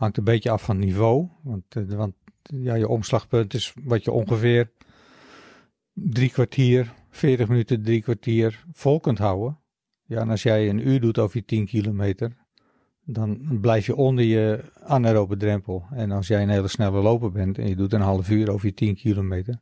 [0.00, 1.28] Hangt een beetje af van niveau.
[1.42, 4.70] Want, eh, want ja, je omslagpunt is wat je ongeveer
[5.92, 9.58] drie kwartier, 40 minuten, drie kwartier vol kunt houden.
[10.04, 12.36] Ja, en als jij een uur doet over je 10 kilometer,
[13.04, 15.84] dan blijf je onder je anaerobe drempel.
[15.90, 18.66] En als jij een hele snelle loper bent en je doet een half uur over
[18.66, 19.60] je 10 kilometer,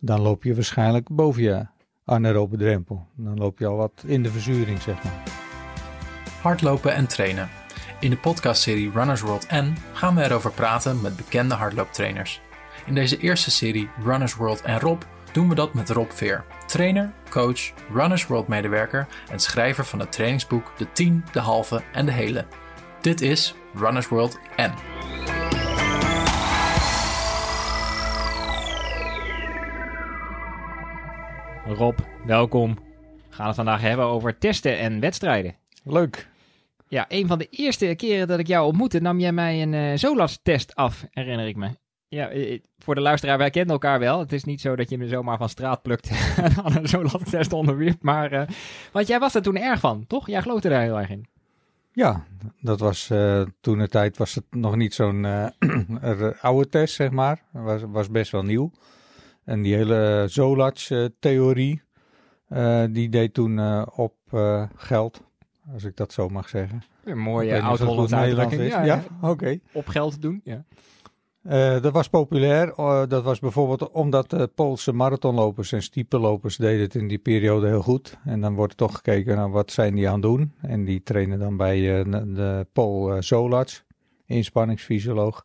[0.00, 1.66] dan loop je waarschijnlijk boven je
[2.04, 3.06] anaerobe drempel.
[3.16, 5.22] Dan loop je al wat in de verzuring, zeg maar.
[6.42, 7.61] Hardlopen en trainen.
[8.02, 12.40] In de podcastserie Runners World N gaan we erover praten met bekende hardlooptrainers.
[12.86, 15.02] In deze eerste serie Runners World en Rob
[15.32, 20.12] doen we dat met Rob Veer, trainer, coach, Runners World medewerker en schrijver van het
[20.12, 22.44] trainingsboek De 10, de halve en de hele.
[23.00, 24.72] Dit is Runners World N.
[31.66, 32.74] Rob, welkom.
[33.28, 35.54] We gaan het vandaag hebben over testen en wedstrijden.
[35.84, 36.30] Leuk.
[36.92, 39.96] Ja, een van de eerste keren dat ik jou ontmoette, nam jij mij een uh,
[39.96, 41.68] Zolas-test af, herinner ik me.
[42.08, 44.18] Ja, eh, voor de luisteraar, wij kennen elkaar wel.
[44.18, 47.52] Het is niet zo dat je me zomaar van straat plukt en aan een Zolas-test
[47.52, 48.02] onderwierp.
[48.02, 48.48] Maar,
[48.92, 50.26] want jij was er toen erg van, toch?
[50.26, 51.26] Jij geloofde daar heel erg in.
[51.92, 52.26] Ja,
[52.60, 53.10] dat was
[53.60, 55.26] toen de tijd was het nog niet zo'n
[56.40, 57.42] oude test, zeg maar.
[57.52, 58.70] Was, was best wel nieuw.
[59.44, 61.82] En die hele Zolas-theorie,
[62.90, 64.14] die deed toen op
[64.76, 65.22] geld
[65.72, 66.82] als ik dat zo mag zeggen.
[67.04, 68.68] Een mooie oud-Hollandse uitdrukking.
[68.68, 69.04] Ja, ja.
[69.16, 69.30] oké.
[69.30, 69.60] Okay.
[69.72, 70.64] Op geld doen, ja.
[71.42, 72.72] Uh, dat was populair.
[72.78, 77.66] Uh, dat was bijvoorbeeld omdat de Poolse marathonlopers en stiepelopers deden het in die periode
[77.66, 78.18] heel goed.
[78.24, 80.52] En dan wordt er toch gekeken naar wat zijn die aan het doen.
[80.60, 83.84] En die trainen dan bij uh, de Pool Zolarts,
[84.26, 85.42] inspanningsfysioloog.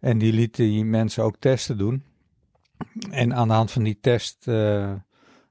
[0.00, 2.02] En die liet die mensen ook testen doen.
[3.10, 4.44] En aan de hand van die test...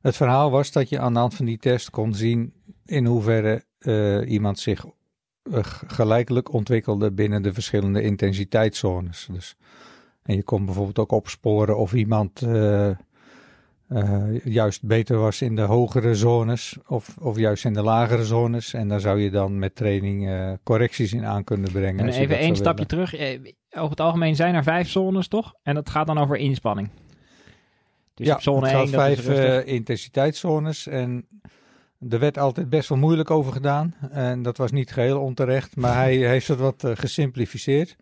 [0.02, 2.54] het verhaal was dat je aan de hand van die test kon zien
[2.92, 9.28] in hoeverre uh, iemand zich uh, gelijkelijk ontwikkelde binnen de verschillende intensiteitszones.
[9.32, 9.56] Dus,
[10.24, 12.92] en je kon bijvoorbeeld ook opsporen of iemand uh,
[14.44, 18.74] juist beter was in de hogere zones of, of juist in de lagere zones.
[18.74, 20.30] En daar zou je dan met training
[20.64, 22.08] correcties in aan kunnen brengen.
[22.08, 23.10] En even één stapje willen.
[23.10, 23.40] terug.
[23.72, 25.54] Over het algemeen zijn er vijf zones, toch?
[25.64, 26.90] En dat gaat dan over inspanning.
[28.14, 29.28] Dus ja, zone het 1, vijf
[29.66, 31.28] intensiteitszones en
[32.10, 33.96] er werd altijd best wel moeilijk over gedaan.
[34.12, 35.76] En dat was niet geheel onterecht.
[35.76, 37.96] Maar hij heeft het wat uh, gesimplificeerd.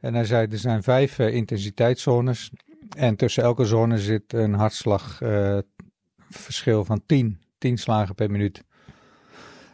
[0.00, 2.50] En hij zei: er zijn vijf uh, intensiteitszones.
[2.96, 7.40] En tussen elke zone zit een hartslagverschil uh, van 10.
[7.58, 8.64] 10 slagen per minuut.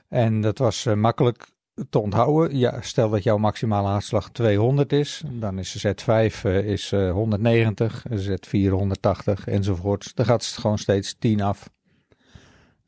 [0.09, 1.51] En dat was makkelijk
[1.91, 2.57] te onthouden.
[2.57, 9.47] Ja, stel dat jouw maximale hartslag 200 is, dan is Z5 is 190, Z4 180
[9.47, 10.15] enzovoorts.
[10.15, 11.71] Dan gaat het gewoon steeds 10 af.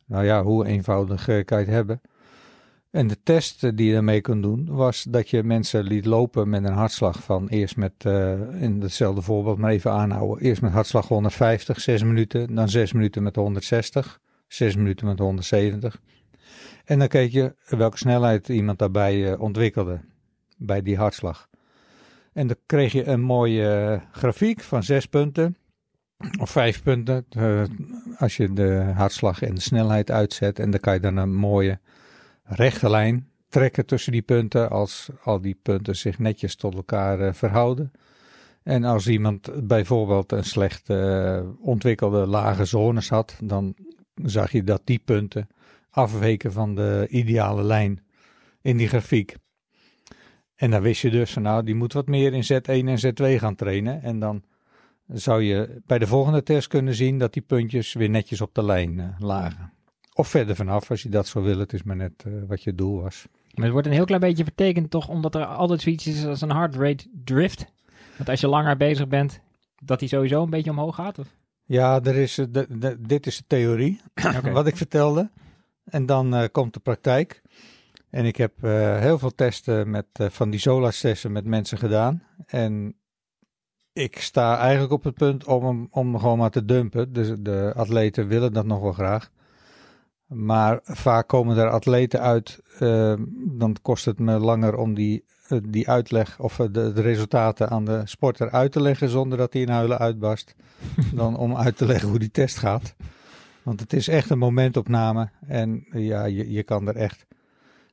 [0.07, 2.01] Nou ja, hoe eenvoudig uh, kan je het hebben?
[2.91, 6.65] En de test die je daarmee kon doen, was dat je mensen liet lopen met
[6.65, 11.09] een hartslag van eerst met, uh, in hetzelfde voorbeeld maar even aanhouden, eerst met hartslag
[11.09, 16.01] 150, 6 minuten, dan 6 minuten met 160, 6 minuten met 170.
[16.85, 20.01] En dan keek je welke snelheid iemand daarbij ontwikkelde,
[20.57, 21.49] bij die hartslag.
[22.33, 25.57] En dan kreeg je een mooie grafiek van zes punten.
[26.41, 27.27] Of vijf punten.
[27.37, 27.63] Uh,
[28.17, 30.59] als je de hartslag en de snelheid uitzet.
[30.59, 31.81] En dan kan je dan een mooie
[32.43, 34.71] rechte lijn trekken tussen die punten.
[34.71, 37.93] Als al die punten zich netjes tot elkaar uh, verhouden.
[38.63, 43.39] En als iemand bijvoorbeeld een slecht uh, ontwikkelde lage zones had.
[43.43, 43.75] Dan
[44.15, 45.49] zag je dat die punten
[45.91, 48.05] afweken van de ideale lijn
[48.61, 49.37] in die grafiek.
[50.55, 53.55] En dan wist je dus, nou, die moet wat meer in Z1 en Z2 gaan
[53.55, 54.03] trainen.
[54.03, 54.43] En dan
[55.07, 58.65] zou je bij de volgende test kunnen zien dat die puntjes weer netjes op de
[58.65, 59.73] lijn uh, lagen.
[60.15, 61.61] Of verder vanaf, als je dat zou willen.
[61.61, 63.27] Het is maar net uh, wat je doel was.
[63.55, 66.41] Maar het wordt een heel klein beetje vertekend toch, omdat er altijd zoiets is als
[66.41, 67.73] een heart rate drift.
[68.17, 69.41] Want als je langer bezig bent,
[69.83, 71.19] dat die sowieso een beetje omhoog gaat?
[71.19, 71.27] Of?
[71.65, 74.01] Ja, er is, de, de, dit is de theorie,
[74.37, 74.53] okay.
[74.53, 75.31] wat ik vertelde.
[75.85, 77.43] En dan uh, komt de praktijk.
[78.11, 78.53] En ik heb
[79.01, 82.23] heel veel testen met, van die SOLAS-testen met mensen gedaan.
[82.47, 82.95] En
[83.95, 87.13] ik sta eigenlijk op het punt om hem, om gewoon maar te dumpen.
[87.13, 89.31] Dus de atleten willen dat nog wel graag.
[90.27, 95.59] Maar vaak komen er atleten uit, uh, dan kost het me langer om die, uh,
[95.69, 99.53] die uitleg of uh, de, de, resultaten aan de sporter uit te leggen zonder dat
[99.53, 100.55] hij in huilen uitbarst.
[101.15, 102.95] dan om uit te leggen hoe die test gaat.
[103.63, 107.27] Want het is echt een momentopname en ja, je, je kan er echt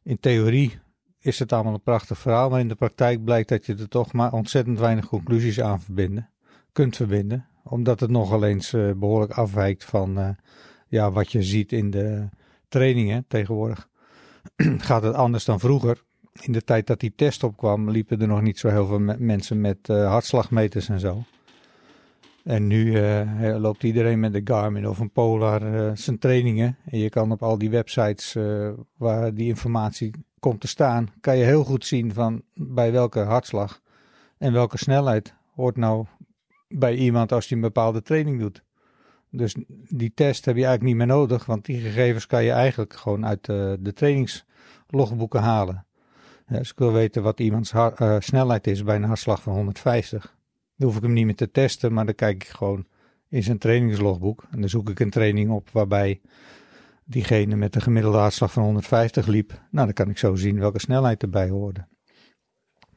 [0.04, 0.80] in theorie
[1.22, 4.14] is het allemaal een prachtig verhaal, maar in de praktijk blijkt dat je er toch
[4.14, 6.30] maar ontzettend weinig conclusies aan verbinden,
[6.72, 10.30] kunt verbinden, omdat het nogal eens uh, behoorlijk afwijkt van uh,
[10.88, 12.30] ja, wat je ziet in de
[12.68, 13.88] trainingen tegenwoordig.
[14.78, 16.02] Gaat het anders dan vroeger?
[16.40, 19.16] in de tijd dat die test opkwam, liepen er nog niet zo heel veel me-
[19.20, 21.24] mensen met eh, hartslagmeters en zo.
[22.44, 26.78] En nu eh, loopt iedereen met een Garmin of een Polar eh, zijn trainingen.
[26.86, 31.38] En je kan op al die websites eh, waar die informatie komt te staan, kan
[31.38, 33.82] je heel goed zien van bij welke hartslag
[34.38, 36.06] en welke snelheid hoort nou
[36.68, 38.64] bij iemand als hij een bepaalde training doet.
[39.30, 39.56] Dus
[39.90, 43.26] die test heb je eigenlijk niet meer nodig, want die gegevens kan je eigenlijk gewoon
[43.26, 45.86] uit de, de trainingslogboeken halen.
[46.48, 50.36] Ja, als ik wil weten wat iemands eh, snelheid is bij een hartslag van 150,
[50.76, 52.86] dan hoef ik hem niet meer te testen, maar dan kijk ik gewoon
[53.30, 54.48] in zijn trainingslogboek.
[54.52, 56.22] En dan zoek ik een training op waarbij
[57.12, 59.52] diegene met een gemiddelde hartslag van 150 liep.
[59.72, 61.88] Nou, dan kan ik zo zien welke snelheid erbij hoorde.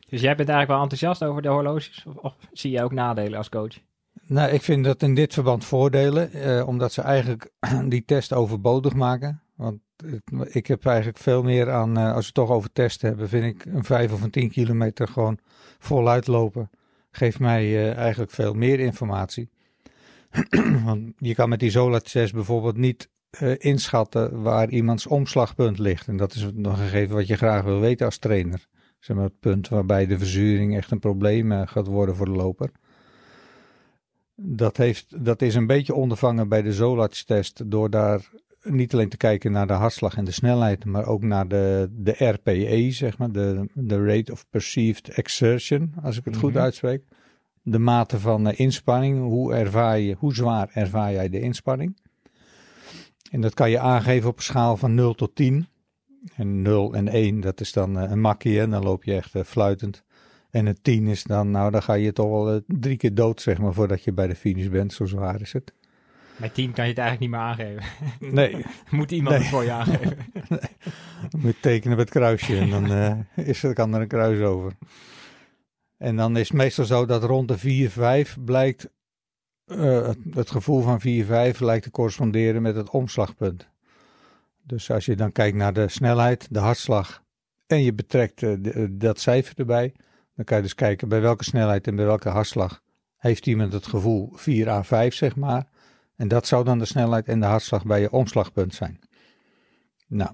[0.08, 2.04] Dus jij bent eigenlijk wel enthousiast over de horloges?
[2.06, 3.78] Of, of zie je ook nadelen als coach?
[4.26, 7.50] Nou, ik vind dat in dit verband voordelen, eh, omdat ze eigenlijk
[7.88, 9.42] die test overbodig maken.
[9.56, 13.08] Want het- ik heb eigenlijk veel meer aan, eh, als we het toch over testen
[13.08, 15.38] hebben, vind ik een 5 of een 10 kilometer gewoon
[15.78, 16.70] voluit lopen.
[17.10, 19.50] Geeft mij eh, eigenlijk veel meer informatie.
[20.84, 23.08] Want je kan met die Zola-test bijvoorbeeld niet
[23.38, 26.08] eh, inschatten waar iemands omslagpunt ligt.
[26.08, 28.66] En dat is nog een gegeven wat je graag wil weten als trainer.
[28.98, 32.32] Zeg maar het punt waarbij de verzuring echt een probleem eh, gaat worden voor de
[32.32, 32.70] loper.
[34.36, 38.30] Dat, heeft, dat is een beetje ondervangen bij de Zolats-test door daar
[38.62, 42.24] niet alleen te kijken naar de hartslag en de snelheid, maar ook naar de, de
[42.24, 46.62] RPE, zeg maar, de, de Rate of Perceived Exertion, als ik het goed Mhm.
[46.62, 47.02] uitspreek.
[47.62, 51.96] De mate van eh, inspanning, hoe, ervaar je, hoe zwaar ervaar jij de inspanning?
[53.34, 55.66] En dat kan je aangeven op een schaal van 0 tot 10.
[56.36, 59.34] En 0 en 1, dat is dan eh, een makkie, en dan loop je echt
[59.34, 60.04] eh, fluitend.
[60.50, 63.40] En een 10 is dan, nou, dan ga je toch wel eh, drie keer dood,
[63.40, 64.92] zeg maar, voordat je bij de finish bent.
[64.92, 65.72] Zo zwaar is het.
[66.36, 67.82] Bij 10 kan je het eigenlijk niet meer aangeven.
[68.34, 69.38] Nee, Moet iemand Nee.
[69.44, 70.16] het voor je aangeven?
[71.30, 74.08] dan moet je tekenen met het kruisje en dan eh, is er, kan er een
[74.08, 74.72] kruis over.
[75.98, 78.88] En dan is het meestal zo dat rond de 4, 5 blijkt,
[79.66, 83.68] eh, het, het gevoel van 4, 5 lijkt te corresponderen met het omslagpunt.
[84.62, 87.22] Dus als je dan kijkt naar de snelheid, de hartslag
[87.66, 89.94] en je betrekt eh, de- eh, dat cijfer erbij,
[90.34, 92.82] dan kan je dus kijken bij welke snelheid en bij welke hartslag
[93.16, 95.64] heeft iemand het gevoel 4 à 5 zeg maar.
[96.16, 98.98] En dat zou dan de snelheid en de hartslag bij je omslagpunt zijn.
[100.06, 100.30] Nou,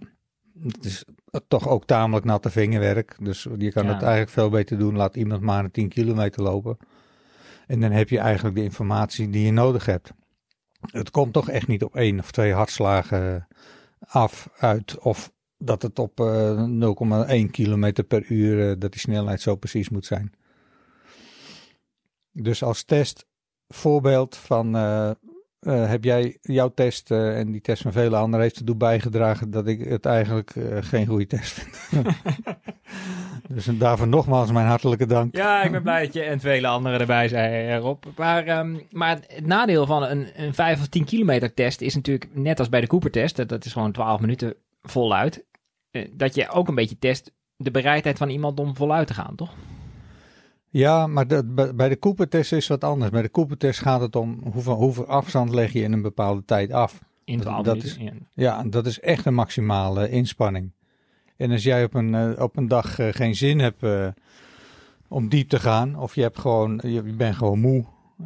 [0.63, 1.05] het is
[1.49, 3.17] toch ook tamelijk natte vingerwerk.
[3.21, 3.93] Dus je kan Ja.
[3.93, 4.97] het eigenlijk veel beter doen.
[4.97, 6.77] Laat iemand maar een 10 kilometer lopen.
[7.71, 10.13] En dan heb je eigenlijk de informatie die je nodig hebt.
[10.81, 13.49] Het komt toch echt niet op één of twee hartslagen
[13.99, 14.99] af, uit.
[14.99, 19.89] Of dat het op eh, 0,1 kilometer per uur, eh, dat die snelheid zo precies
[19.89, 20.33] moet zijn.
[22.33, 23.27] Dus als test,
[23.69, 25.11] voorbeeld van, eh,
[25.61, 29.51] eh, heb jij jouw test eh, en die test van vele anderen heeft ertoe bijgedragen
[29.51, 32.07] dat ik het eigenlijk eh, geen goede test vind.
[33.55, 35.37] dus daarvoor nogmaals mijn hartelijke dank.
[35.37, 38.05] Ja, ik ben blij dat je en vele anderen erbij zijn, Rob.
[38.17, 42.29] Maar, ehm, maar het nadeel van een, een 5 of 10 kilometer test is natuurlijk,
[42.33, 45.45] net als bij de Cooper-test, dat, dat is gewoon 12 minuten voluit,
[46.13, 49.55] dat je ook een beetje test de bereidheid van iemand om voluit te gaan, toch?
[50.73, 53.11] Ja, maar dat, bij de Cooper-test is wat anders.
[53.11, 56.73] Bij de Cooper-test gaat het om hoeveel, hoeveel afstand leg je in een bepaalde tijd
[56.73, 57.03] af.
[57.25, 58.29] In Dat- 12 dat minuten.
[58.35, 58.63] Ja.
[58.63, 60.73] Dat is echt een maximale inspanning.
[61.37, 64.09] En als jij op een, eh, op een dag eh, geen zin hebt eh,
[65.09, 67.85] om diep te gaan, of je, hebt gewoon, je, je bent gewoon moe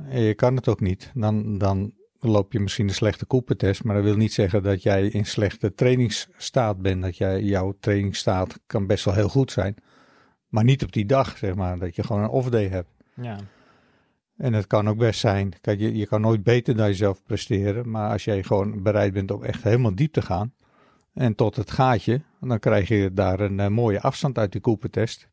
[0.08, 3.84] en je kan het ook niet, dan, dan loop je misschien een slechte Cooper-test.
[3.84, 7.02] Maar dat wil niet zeggen dat jij in slechte trainingsstaat bent.
[7.02, 9.74] Dat jij, jouw trainingsstaat kan best wel heel goed zijn.
[10.54, 12.88] Maar niet op die dag, zeg maar, dat je gewoon een off-day hebt.
[13.14, 13.38] Ja.
[14.36, 17.90] En het kan ook best zijn, kijk, je, je kan nooit beter dan jezelf presteren,
[17.90, 20.52] maar als jij gewoon bereid bent om echt helemaal diep te gaan
[21.14, 25.28] en tot het gaatje, dan krijg je daar een eh, mooie afstand uit die Cooper-test.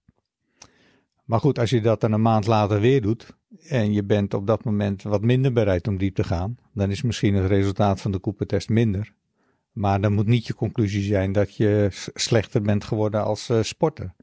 [1.24, 3.36] Maar goed, als je dat dan een maand later weer doet
[3.68, 7.02] en je bent op dat moment wat minder bereid om diep te gaan, dan is
[7.02, 9.14] misschien het resultaat van de Cooper-test minder.
[9.72, 14.14] Maar dan moet niet je conclusie zijn dat je slechter bent geworden als eh, sporter.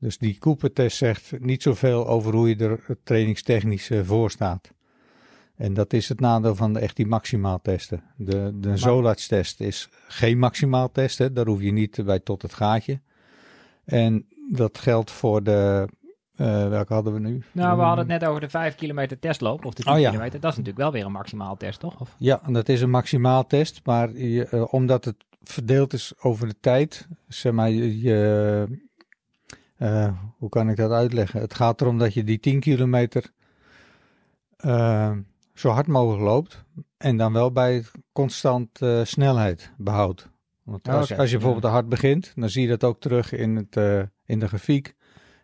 [0.00, 4.72] Dus die Cooper-test zegt niet zoveel over hoe je er trainingstechnisch eh, voor staat.
[5.56, 8.02] En dat is het nadeel van de, echt die maximaal testen.
[8.16, 11.34] De, de Zolats-test is geen maximaal testen.
[11.34, 13.00] Daar hoef je niet bij tot het gaatje.
[13.84, 15.88] En dat geldt voor de...
[16.36, 17.42] eh, welke hadden we nu?
[17.52, 20.10] Nou, we hadden het net over de 5 kilometer testloop, of de 10 Oh, ja.
[20.10, 20.40] kilometer.
[20.40, 22.00] Dat is natuurlijk wel weer een maximaal test, toch?
[22.00, 22.14] Of?
[22.18, 23.80] Ja, en dat is een maximaal test.
[23.84, 28.66] Maar je, eh, omdat het verdeeld is over de tijd, zeg maar, je,
[29.80, 31.40] eh, hoe kan ik dat uitleggen?
[31.40, 33.30] Het gaat erom dat je die 10 kilometer
[34.56, 35.16] eh,
[35.54, 36.64] zo hard mogelijk loopt
[36.96, 40.28] en dan wel bij constant eh, snelheid behoudt.
[40.62, 41.30] Want Oh, als, als je ja.
[41.30, 43.76] bijvoorbeeld te hard begint, dan zie je dat ook terug in, het,
[44.24, 44.94] in de grafiek.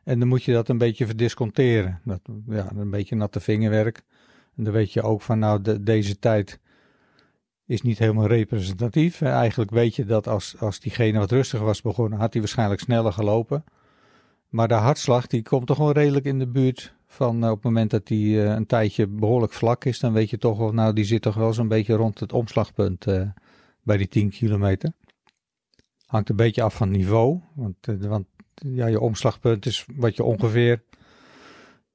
[0.04, 2.00] En dan moet je dat een beetje verdisconteren.
[2.04, 4.02] Dat, ja, een beetje natte vingerwerk.
[4.56, 6.60] En dan weet je ook van, nou, de, deze tijd
[7.66, 9.20] is niet helemaal representatief.
[9.20, 12.80] Eh, Eigenlijk weet je dat als, als diegene wat rustiger was begonnen, had hij waarschijnlijk
[12.80, 13.64] sneller gelopen.
[14.48, 17.64] Maar de hartslag, die komt toch wel redelijk in de buurt van eh, op het
[17.64, 19.98] moment dat die eh, een tijdje behoorlijk vlak is.
[19.98, 23.06] Dan weet je toch wel, nou, die zit toch wel zo'n beetje rond het omslagpunt
[23.06, 23.28] eh,
[23.82, 24.92] bij die 10 kilometer.
[26.06, 27.40] Hangt een beetje af van niveau.
[27.54, 30.82] Want, want ja, je omslagpunt is wat je ongeveer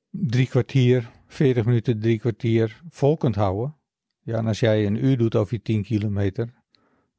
[0.09, 3.75] drie kwartier, 40 minuten, drie kwartier vol kunt houden.
[4.23, 6.53] Ja, en als jij een uur doet over je 10 kilometer,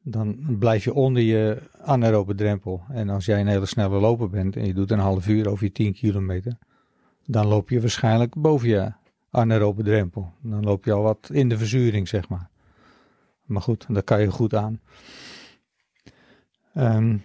[0.02, 2.82] dan blijf je onder je anaerobe drempel.
[2.88, 5.64] En als jij een hele snelle loper bent en je doet een half uur over
[5.64, 6.58] je 10 kilometer,
[7.26, 8.92] dan loop je waarschijnlijk boven je
[9.30, 10.32] anaerobe drempel.
[10.40, 12.50] Dan loop je al wat in de verzuring, zeg maar.
[13.44, 14.80] Maar goed, daar kan je goed aan.
[16.74, 17.16] Ehm,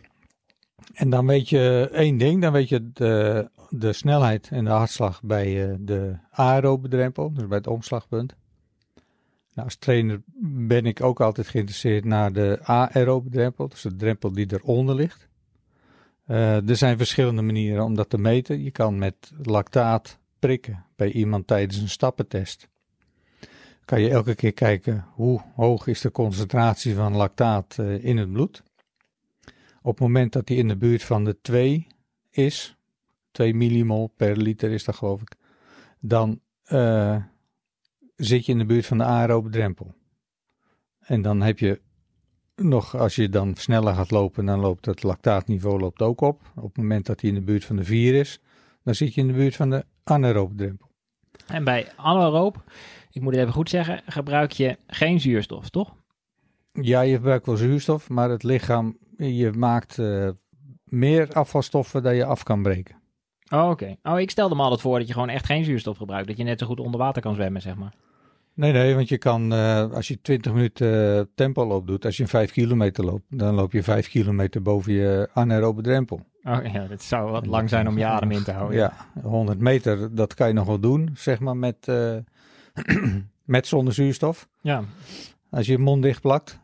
[0.93, 5.23] en dan weet je één ding, dan weet je de, de snelheid en de hartslag
[5.23, 8.35] bij eh, de aerobe drempel, dus bij het omslagpunt.
[9.57, 10.21] Nou, als trainer
[10.67, 15.27] ben ik ook altijd geïnteresseerd naar de aerobe drempel, dus de drempel die eronder ligt.
[16.25, 18.63] Eh, er zijn verschillende manieren om dat te meten.
[18.63, 22.67] Je kan met lactaat prikken bij iemand tijdens een stappentest.
[23.85, 28.31] Kan je elke keer kijken hoe hoog is de concentratie van lactaat eh, in het
[28.31, 28.63] bloed.
[29.81, 31.87] Op het moment dat die in de buurt van de 2
[32.29, 32.77] is,
[33.31, 35.35] 2 millimol per liter is dat geloof ik,
[35.99, 37.23] dan eh,
[38.17, 39.95] zit je in de buurt van de aerobe drempel.
[40.99, 41.81] En dan heb je
[42.55, 46.41] nog, als je dan sneller gaat lopen, dan loopt het lactaatniveau loopt ook op.
[46.55, 48.39] Op het moment dat hij in de buurt van de 4 is,
[48.83, 50.87] dan zit je in de buurt van de anaerobe drempel.
[51.47, 52.63] En bij anaeroop,
[53.11, 55.95] ik moet het even goed zeggen, gebruik je geen zuurstof, toch?
[56.71, 60.29] Ja, je gebruikt wel zuurstof, maar het lichaam, je maakt eh,
[60.83, 62.95] meer afvalstoffen dan je af kan breken.
[63.49, 63.95] Oh, oké.
[64.03, 66.27] Oh, ik stelde me altijd voor dat je gewoon echt geen zuurstof gebruikt.
[66.27, 67.93] Dat je net zo goed onder water kan zwemmen, zeg maar.
[68.57, 72.17] Nee, nee, want je kan, eh, als je 20 minuten eh, tempo loop doet, als
[72.17, 76.21] je 5 kilometer loopt, dan loop je 5 kilometer boven je anaerobe drempel.
[76.43, 78.77] Oh ja, dat zou wat lang zijn om je adem in te houden.
[78.77, 82.15] Ja, 100 meter, dat kan je nog wel doen, zeg maar, met, eh,
[83.55, 84.47] met zonder zuurstof.
[84.61, 84.83] Ja.
[85.49, 86.59] Als je je mond dicht plakt,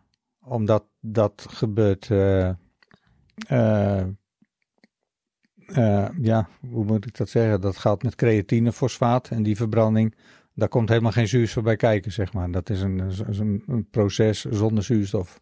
[0.46, 2.06] omdat dat gebeurt,
[6.22, 7.62] ja, hoe moet ik dat zeggen?
[7.62, 10.16] Dat gaat met creatinefosfaat en die verbranding,
[10.54, 12.52] daar komt helemaal geen zuurstof bij kijken, zeg maar.
[12.52, 15.42] Dat is een, een, een proces zonder zuurstof.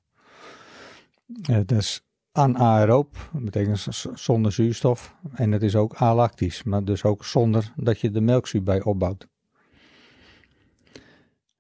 [1.41, 5.15] Eh, dat is anaeroop, dat betekent zonder zuurstof.
[5.33, 9.27] En het is ook alactisch, maar dus ook zonder dat je de melkzuur bij opbouwt.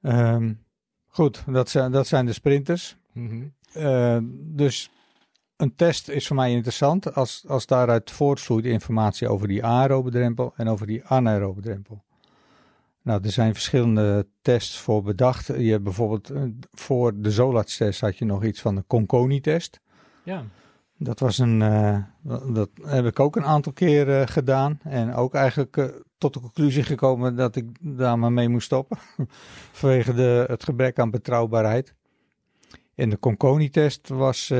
[0.01, 0.53] Ehm,
[1.07, 2.97] goed, dat zijn, dat zijn de sprinters.
[3.13, 3.47] Mhm.
[3.73, 4.91] Eh, dus
[5.55, 10.53] een test is voor mij interessant als, als daaruit voortvloeit informatie over die aerobe drempel
[10.55, 12.03] en over die anaerobe drempel.
[13.03, 15.47] Nou, er zijn verschillende tests voor bedacht.
[15.47, 19.79] Je hebt bijvoorbeeld eh, voor de Zolats-test had je nog iets van de Conconi-test.
[20.23, 20.43] Ja.
[20.97, 21.97] Dat was een, eh,
[22.53, 24.79] dat- heb ik ook een aantal keer eh, gedaan.
[24.83, 27.65] En ook eigenlijk tot de conclusie gekomen dat ik
[27.97, 28.97] daar maar mee moest stoppen.
[29.71, 31.93] Vanwege de, het gebrek aan betrouwbaarheid.
[32.95, 34.53] En de Conconi-test was,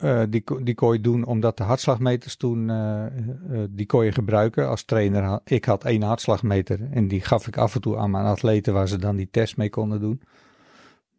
[0.00, 3.04] eh, die, die kon je doen omdat de hartslagmeters toen, eh,
[3.70, 5.40] die kon je gebruiken als trainer.
[5.44, 8.88] Ik had één hartslagmeter en die gaf ik af en toe aan mijn atleten waar
[8.88, 10.22] ze dan die test mee konden doen.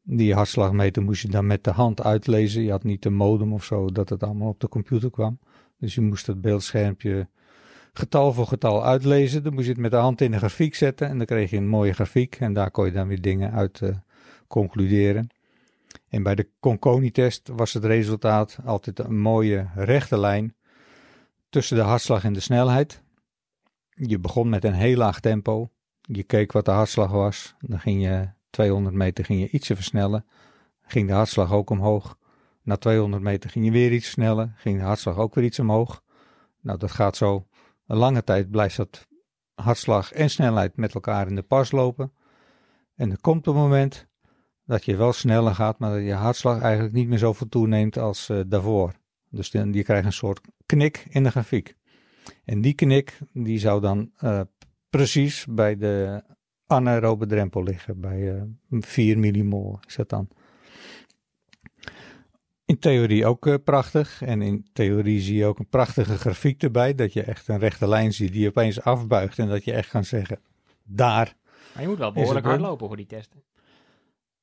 [0.04, 2.64] Die hartslagmeter moest je dan met de hand uitlezen.
[2.64, 5.40] Je had niet een modem of zo dat het allemaal op de computer kwam.
[5.78, 7.28] Dus je moest het beeldschermpje
[7.94, 9.44] getal voor getal uitlezen.
[9.44, 11.58] Dan moest je het met de hand in een grafiek zetten en dan kreeg je
[11.58, 12.36] een mooie grafiek.
[12.36, 13.82] En daar kon je dan weer dingen uit
[14.48, 15.30] concluderen.
[16.12, 20.56] En bij de Conconi-test was het resultaat altijd een mooie rechte lijn
[21.50, 23.04] tussen de hartslag en de snelheid.
[23.90, 25.70] Je begon met een heel laag tempo.
[26.02, 27.56] Je keek wat de hartslag was.
[27.60, 30.26] Dan ging je 200 meter ging je ietsje versnellen.
[30.82, 32.18] Ging de hartslag ook omhoog.
[32.62, 34.54] Na 200 meter ging je weer iets sneller.
[34.56, 36.04] Ging de hartslag ook weer iets omhoog.
[36.62, 37.48] Nou, dat gaat zo.
[37.88, 39.08] Een lange tijd blijft dat
[39.54, 42.14] hartslag en snelheid met elkaar in de pas lopen.
[42.96, 44.10] En er komt een moment
[44.72, 48.30] dat je wel sneller gaat, maar dat je hartslag eigenlijk niet meer zoveel toeneemt als
[48.30, 48.94] eh, daarvoor.
[49.30, 51.76] Dus dan, je krijgt een soort knik in de grafiek.
[52.46, 54.42] En die knik, die zou dan eh,
[54.90, 56.24] precies bij de
[56.68, 60.28] anaerobe drempel liggen, bij eh 4 millimol is dat dan.
[62.66, 64.22] In theorie ook prachtig.
[64.22, 66.96] En in theorie zie je ook een prachtige grafiek erbij.
[66.96, 69.40] Dat je echt een rechte lijn ziet die opeens afbuigt.
[69.40, 70.40] En dat je echt kan zeggen,
[70.84, 71.36] daar.
[71.74, 73.44] Maar je moet wel behoorlijk hard lopen voor die testen.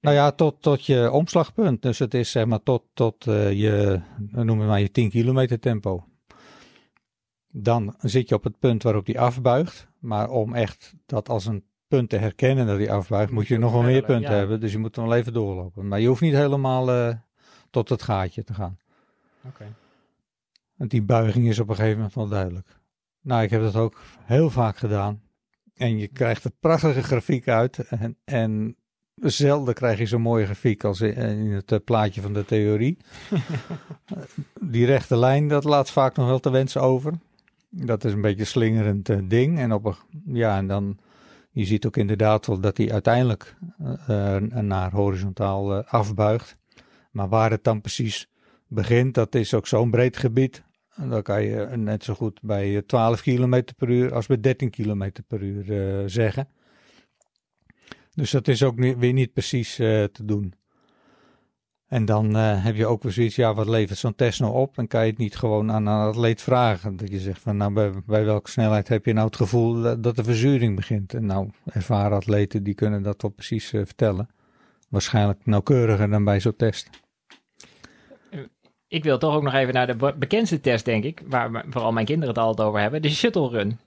[0.00, 1.82] Nou ja, tot, tot je omslagpunt.
[1.82, 4.00] Dus het is zeg maar tot, tot uh, je,
[4.30, 6.04] noem het maar je 10 kilometer tempo.
[7.48, 9.88] Dan zit je op het punt waarop die afbuigt.
[9.98, 13.72] Maar om echt dat als een punt te herkennen dat hij afbuigt, moet je nog
[13.72, 14.60] wel meer punten hebben.
[14.60, 15.88] Dus je moet dan wel even doorlopen.
[15.88, 17.14] Maar je hoeft niet helemaal uh,
[17.70, 18.78] tot het gaatje te gaan.
[19.44, 19.54] Oké.
[19.54, 19.72] Okay.
[20.74, 22.80] Want die buiging is op een gegeven moment wel duidelijk.
[23.20, 25.22] Nou, ik heb dat ook heel vaak gedaan.
[25.74, 27.78] En je krijgt een prachtige grafiek uit.
[27.78, 28.76] En, en
[29.20, 32.98] zelden krijg je zo'n mooie grafiek als in het eh, plaatje van de theorie.
[34.60, 37.12] die rechte lijn, dat laat vaak nog wel te wensen over.
[37.68, 39.58] Dat is een beetje een slingerend uh, ding.
[39.58, 39.94] En, op een,
[40.24, 40.98] ja, en dan,
[41.50, 43.56] je ziet ook inderdaad wel dat hij uiteindelijk
[44.08, 46.56] uh, naar horizontaal afbuigt.
[47.10, 48.28] Maar waar het dan precies
[48.66, 50.62] begint, dat is ook zo'n breed gebied.
[50.96, 55.10] Dan kan je net zo goed bij 12 km per uur als bij 13 km
[55.26, 56.48] per uur zeggen.
[58.18, 60.54] Dus dat is ook weer niet precies uh, te doen.
[61.86, 64.74] En dan uh, heb je ook weer zoiets, ja, wat levert zo'n test nou op?
[64.74, 66.96] Dan kan je het niet gewoon aan een atleet vragen.
[66.96, 70.24] Dat je zegt van, nou, bij, welke snelheid heb je nou het gevoel dat, de
[70.24, 71.14] verzuring begint?
[71.14, 74.28] En nou, ervaren atleten, die kunnen dat wel precies uh, vertellen.
[74.88, 76.90] Waarschijnlijk nauwkeuriger dan bij zo'n test.
[78.88, 82.06] Ik wil toch ook nog even naar de bekendste test, denk ik, waar vooral mijn
[82.06, 83.78] kinderen het altijd over hebben, de shuttle run.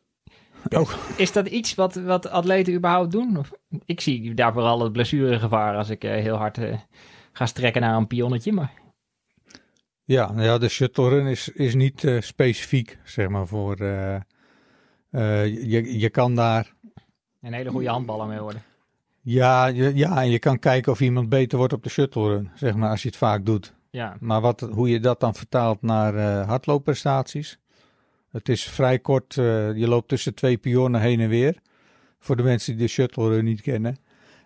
[0.70, 0.92] Oh.
[1.18, 3.38] Is dat iets wat, wat atleten überhaupt doen?
[3.38, 3.52] Of,
[3.86, 6.78] ik zie daar vooral het blessuregevaar als ik uh, heel hard uh,
[7.32, 8.52] ga strekken naar een pionnetje.
[8.52, 8.72] Maar...
[10.04, 13.78] Ja, ja, de shuttle run is, is niet uh, specifiek, zeg maar, voor...
[13.78, 14.24] je,
[16.00, 16.74] je kan daar...
[17.42, 18.64] Een hele goede handballer mee worden.
[19.22, 22.50] Ja, je, ja, en je kan kijken of iemand beter wordt op de shuttle run,
[22.54, 23.74] zeg maar, als je het vaak doet.
[23.90, 24.16] Ja.
[24.20, 27.60] Maar wat, hoe je dat dan vertaalt naar hardloopprestaties...
[28.32, 29.36] Het is vrij kort.
[29.36, 31.58] Uh, je loopt tussen twee pionnen heen en weer.
[32.20, 33.98] Voor de mensen die de shuttle run niet kennen.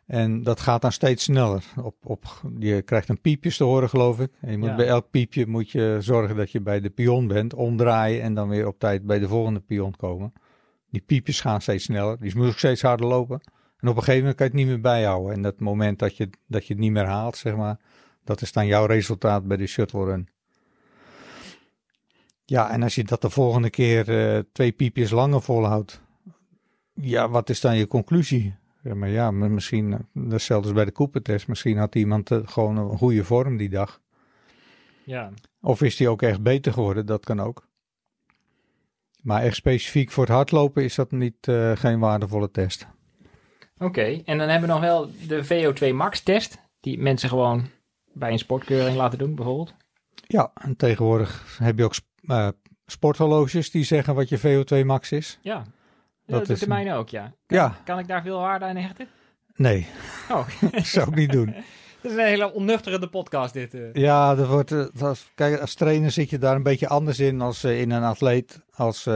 [0.05, 1.63] En dat gaat dan steeds sneller.
[1.83, 2.25] Op, op,
[2.59, 4.31] je krijgt een piepjes te horen, geloof ik.
[4.41, 4.75] En je moet Ja.
[4.75, 8.49] bij elk piepje moet je zorgen dat je bij de pion bent, omdraaien en dan
[8.49, 10.33] weer op tijd bij de volgende pion komen.
[10.89, 12.19] Die piepjes gaan steeds sneller.
[12.19, 13.39] Die moet ook steeds harder lopen.
[13.79, 15.33] En op een gegeven moment kan je het niet meer bijhouden.
[15.33, 17.79] En dat moment dat je, dat je het niet meer haalt, zeg maar,
[18.23, 20.27] dat is dan jouw resultaat bij de shuttle run.
[22.45, 26.01] Ja, en als je dat de volgende keer eh, twee piepjes langer volhoudt,
[26.93, 28.55] ja, wat is dan je conclusie?
[28.85, 32.31] Ja, maar ja, maar misschien, eh, dat is zelfs bij de Cooper-test, misschien had iemand
[32.31, 34.01] eh, gewoon een goede vorm die dag.
[35.03, 35.31] Ja.
[35.61, 37.67] Of is die ook echt beter geworden, dat kan ook.
[39.21, 42.87] Maar echt specifiek voor het hardlopen is dat niet, eh, geen waardevolle test.
[43.77, 46.57] Oké, en dan hebben we nog wel de VO2 max test.
[46.79, 47.69] Die mensen gewoon
[48.13, 49.73] bij een sportkeuring laten doen, bijvoorbeeld.
[50.27, 51.95] Ja, en tegenwoordig heb je ook
[52.27, 52.47] eh,
[52.85, 55.39] sporthorloges die zeggen wat je VO2 max is.
[55.41, 55.55] Ja,
[56.25, 57.33] Dat dat, is de een- mijne ook, ja.
[57.47, 59.07] Ja, Kan ik daar veel waarde aan hechten?
[59.55, 59.87] nee,
[60.31, 60.47] Oh,
[60.93, 61.45] zou ik niet doen.
[62.01, 63.73] dat is een hele onnuchterende podcast dit.
[63.73, 63.93] eh.
[63.93, 67.41] Ja, dat wordt, eh, dat- kijk, als trainer zit je daar een beetje anders in
[67.41, 68.63] als in een atleet.
[68.71, 69.07] Als,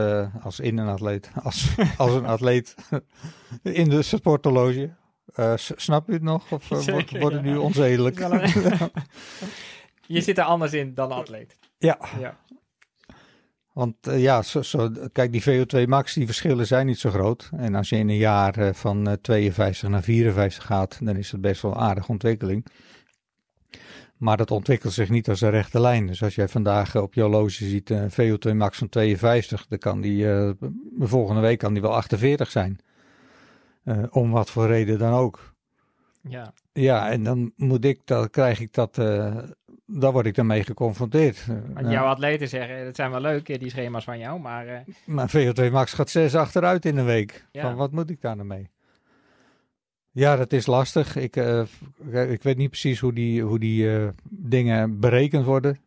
[0.42, 1.30] als in een atleet.
[1.42, 2.74] Als, als een atleet
[3.62, 4.90] in de sporthorloge.
[5.56, 6.52] Snap u het nog?
[6.52, 8.20] Of wordt, het nu onzedelijk?
[8.20, 8.90] Een-
[10.06, 11.58] Je zit er anders in dan atleet.
[11.78, 12.36] Ja, Ja.
[13.80, 17.50] Want eh, ja, zo, zo, kijk, die VO2 max, die verschillen zijn niet zo groot.
[17.56, 21.32] En als je in een jaar eh, van eh, 52 naar 54 gaat, dan is
[21.32, 22.66] het best wel een aardige ontwikkeling.
[24.20, 26.06] Maar dat ontwikkelt zich niet als een rechte lijn.
[26.06, 29.78] Dus als jij vandaag eh, op je horloge ziet een VO2 max van 52, dan
[29.78, 30.50] kan die eh,
[30.98, 32.78] de volgende week kan die wel 48 zijn.
[33.84, 35.54] Eh, om wat voor reden dan ook.
[36.22, 36.52] ja.
[36.72, 39.36] Ja, en dan moet ik, dan krijg ik dat, eh
[39.92, 41.36] daar word ik dan mee geconfronteerd.
[41.40, 44.40] Eh, Want nou, jouw atleten zeggen, dat zijn wel leuk, eh, die schema's van jou,
[44.40, 47.46] maar eh, Mijn VO2 max gaat 6 achteruit in een week.
[47.52, 47.62] Ja.
[47.62, 48.70] Van, wat moet ik daar nou mee?
[50.12, 51.16] Ja, dat is lastig.
[51.16, 51.62] Ik, eh,
[52.30, 55.78] ik weet niet precies hoe die, hoe die eh, dingen berekend worden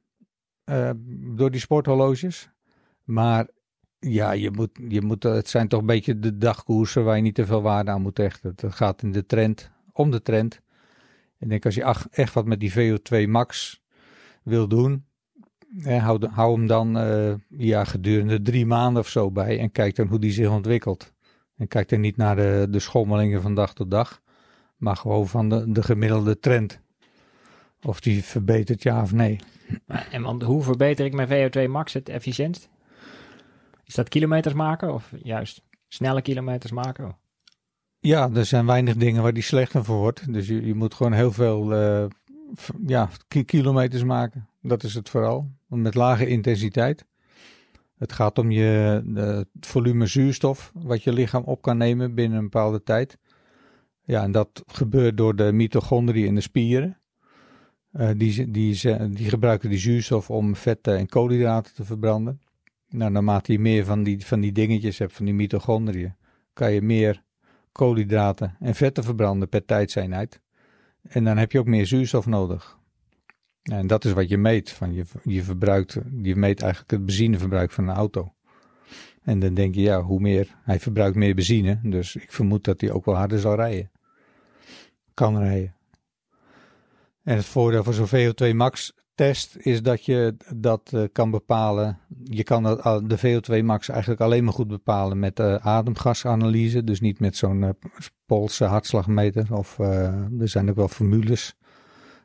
[0.64, 0.90] eh,
[1.36, 2.50] door die sporthorloges.
[3.04, 3.48] Maar
[4.00, 7.36] ja, je moet, je moet, het zijn toch een beetje de dagkoersen waar je niet
[7.36, 8.54] te veel waarde aan moet hechten.
[8.56, 10.62] Het gaat in de trend, om de trend.
[11.40, 13.82] Ik denk als je ach- echt wat met die VO2 max
[14.44, 15.06] wil doen,
[15.84, 19.96] eh, hou, hou hem dan eh, ja, gedurende drie maanden of zo bij en kijk
[19.96, 21.14] dan hoe die zich ontwikkelt.
[21.58, 24.22] En kijk dan niet naar de, de schommelingen van dag tot dag,
[24.78, 26.80] maar gewoon van de, de gemiddelde trend.
[27.86, 29.40] Of die verbetert ja of nee.
[30.12, 32.70] En want hoe verbeter ik mijn VO2 max het efficiëntst?
[33.86, 37.18] Is dat kilometers maken of juist snelle kilometers maken?
[38.00, 40.34] Ja, er zijn weinig dingen waar die slechter voor wordt.
[40.34, 42.06] Dus je, je moet gewoon heel veel eh,
[42.86, 44.48] ja, ki- kilometers maken.
[44.62, 45.52] Dat is het vooral.
[45.68, 47.06] Met lage intensiteit.
[47.98, 52.44] Het gaat om je, het volume zuurstof wat je lichaam op kan nemen binnen een
[52.44, 53.18] bepaalde tijd.
[54.04, 56.98] Ja, en dat gebeurt door de mitochondriën in de spieren.
[57.94, 62.42] Uh, die, die, die gebruiken die zuurstof om vetten en koolhydraten te verbranden.
[62.90, 66.16] Nou, naarmate je meer van die, van die dingetjes hebt, van die mitochondriën,
[66.54, 67.24] kan je meer
[67.72, 70.42] koolhydraten en vetten verbranden per tijdseenheid.
[71.04, 72.78] En dan heb je ook meer zuurstof nodig.
[73.64, 74.72] En dat is wat je meet.
[74.72, 78.34] Van je, je, verbruikt, je meet eigenlijk het benzineverbruik van een auto.
[79.22, 82.82] En dan denk je, ja, hoe meer, hij verbruikt meer benzine, dus ik vermoed dat
[82.82, 83.92] hij ook wel harder zal rijden.
[85.14, 85.76] Kan rijden.
[87.24, 92.00] En het voordeel van zo'n VO2 max test is dat je dat uh, kan bepalen.
[92.24, 96.84] Je kan dat, de VO2 max eigenlijk alleen maar goed bepalen met de ademgasanalyse.
[96.84, 97.76] Dus niet met zo'n
[98.28, 99.56] uh, hartslagmeter.
[99.56, 101.56] Of er zijn ook wel formules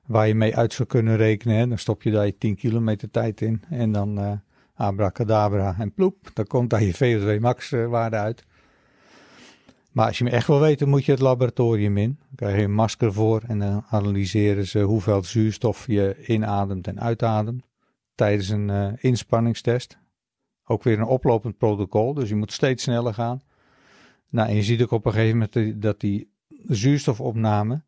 [0.06, 1.56] waar je mee uit zou kunnen rekenen.
[1.56, 1.68] Hè.
[1.68, 3.62] Dan stop je daar je 10 kilometer tijd in.
[3.70, 4.40] En dan
[4.74, 6.30] abracadabra en ploep.
[6.32, 6.94] Dan komt daar je
[7.36, 8.44] VO2 max waarde uit.
[9.98, 12.18] Maar als je me echt wil weten, moet je het laboratorium in.
[12.18, 17.00] Dan krijg je een masker voor en dan analyseren ze hoeveel zuurstof je inademt en
[17.00, 17.64] uitademt
[18.14, 19.98] tijdens een uh, inspanningstest.
[20.64, 23.40] Ook weer een oplopend protocol, dus je moet steeds sneller gaan.
[24.28, 26.30] Nou, en je ziet ook op een gegeven moment dat die
[26.66, 27.82] zuurstofopname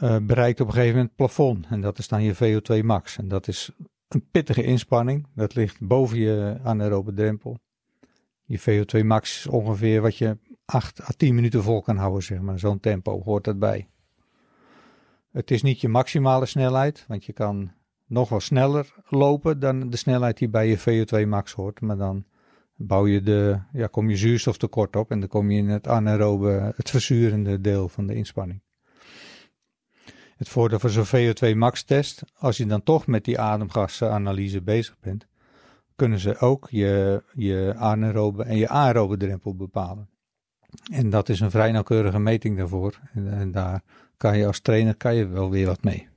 [0.00, 1.66] uh, bereikt op een gegeven moment het plafond.
[1.70, 3.18] En dat is dan je VO2 max.
[3.18, 3.70] En dat is
[4.08, 5.26] een pittige inspanning.
[5.34, 7.58] Dat ligt boven je anaerobe drempel.
[8.44, 12.40] Je VO2 max is ongeveer wat je 8 à 10 minuten vol kan houden, zeg
[12.40, 12.58] maar.
[12.58, 13.86] Zo'n tempo hoort dat bij.
[15.32, 17.72] Het is niet je maximale snelheid, want je kan
[18.06, 21.80] nog wel sneller lopen dan de snelheid die bij je VO2 max hoort.
[21.80, 22.24] Maar dan
[22.76, 26.72] bouw je de, ja, kom je zuurstoftekort op en dan kom je in het anaerobe,
[26.76, 28.62] het verzurende deel van de inspanning.
[30.36, 34.98] Het voordeel van zo'n VO2 max test, als je dan toch met die ademgasanalyse bezig
[35.00, 35.26] bent,
[35.96, 40.08] kunnen ze ook je, je anaerobe en je aerobe drempel bepalen.
[40.92, 43.00] En dat is een vrij nauwkeurige meting daarvoor.
[43.14, 43.82] En, en, daar
[44.16, 46.08] kan je als trainer kan je wel weer wat mee.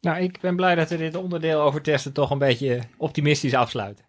[0.00, 4.04] Nou, ik ben blij dat we dit onderdeel over testen toch een beetje optimistisch afsluiten.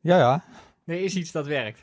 [0.00, 0.44] Ja, ja.
[0.84, 1.82] Er is iets dat werkt.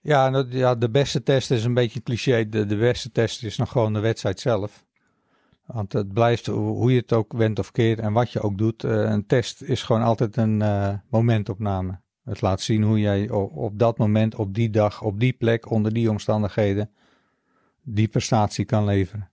[0.00, 2.48] Ja, ja de beste test is een beetje cliché.
[2.48, 4.84] De, de beste test is nog gewoon de wedstrijd zelf.
[5.66, 8.84] Want het blijft, hoe je het ook went of keert en wat je ook doet,
[8.84, 12.00] eh, een test is gewoon altijd een uh, momentopname.
[12.24, 15.92] Het laat zien hoe jij op dat moment, op die dag, op die plek, onder
[15.92, 16.90] die omstandigheden,
[17.82, 19.30] die prestatie kan leveren.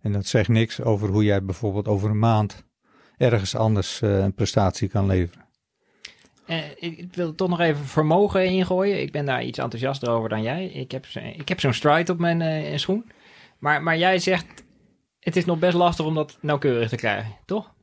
[0.00, 2.64] En dat zegt niks over hoe jij bijvoorbeeld over een maand
[3.16, 5.44] ergens anders uh, een prestatie kan leveren.
[6.46, 9.00] Uh, ik wil toch nog even vermogen ingooien.
[9.00, 10.66] Ik ben daar iets enthousiaster over dan jij.
[10.66, 11.06] Ik heb,
[11.36, 13.10] ik heb zo'n stride op mijn uh, schoen.
[13.58, 14.64] Maar, maar jij zegt,
[15.20, 17.74] het is nog best lastig om dat nauwkeurig te krijgen, toch?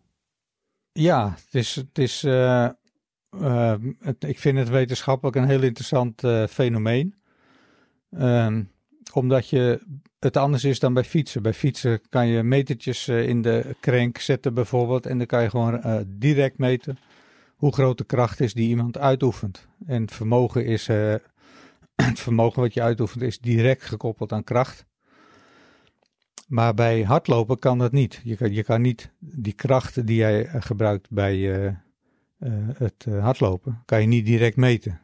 [0.92, 2.24] Ja, het is, het is
[4.00, 7.16] het, ik vind het wetenschappelijk een heel interessant uh, fenomeen.
[8.20, 8.72] Um,
[9.14, 9.82] omdat je
[10.20, 11.42] het anders is dan bij fietsen.
[11.42, 15.06] Bij fietsen kan je metertjes uh, in de krenk zetten bijvoorbeeld.
[15.06, 16.98] En dan kan je gewoon direct meten
[17.56, 19.68] hoe groot de kracht is die iemand uitoefent.
[19.86, 20.88] En het vermogen, is,
[21.96, 24.86] het vermogen wat je uitoefent is direct gekoppeld aan kracht.
[26.48, 28.22] Maar bij hardlopen kan dat niet.
[28.24, 31.76] Je kan, je kan niet die kracht die jij gebruikt bij
[32.74, 35.00] het uh, hardlopen, kan je niet direct meten.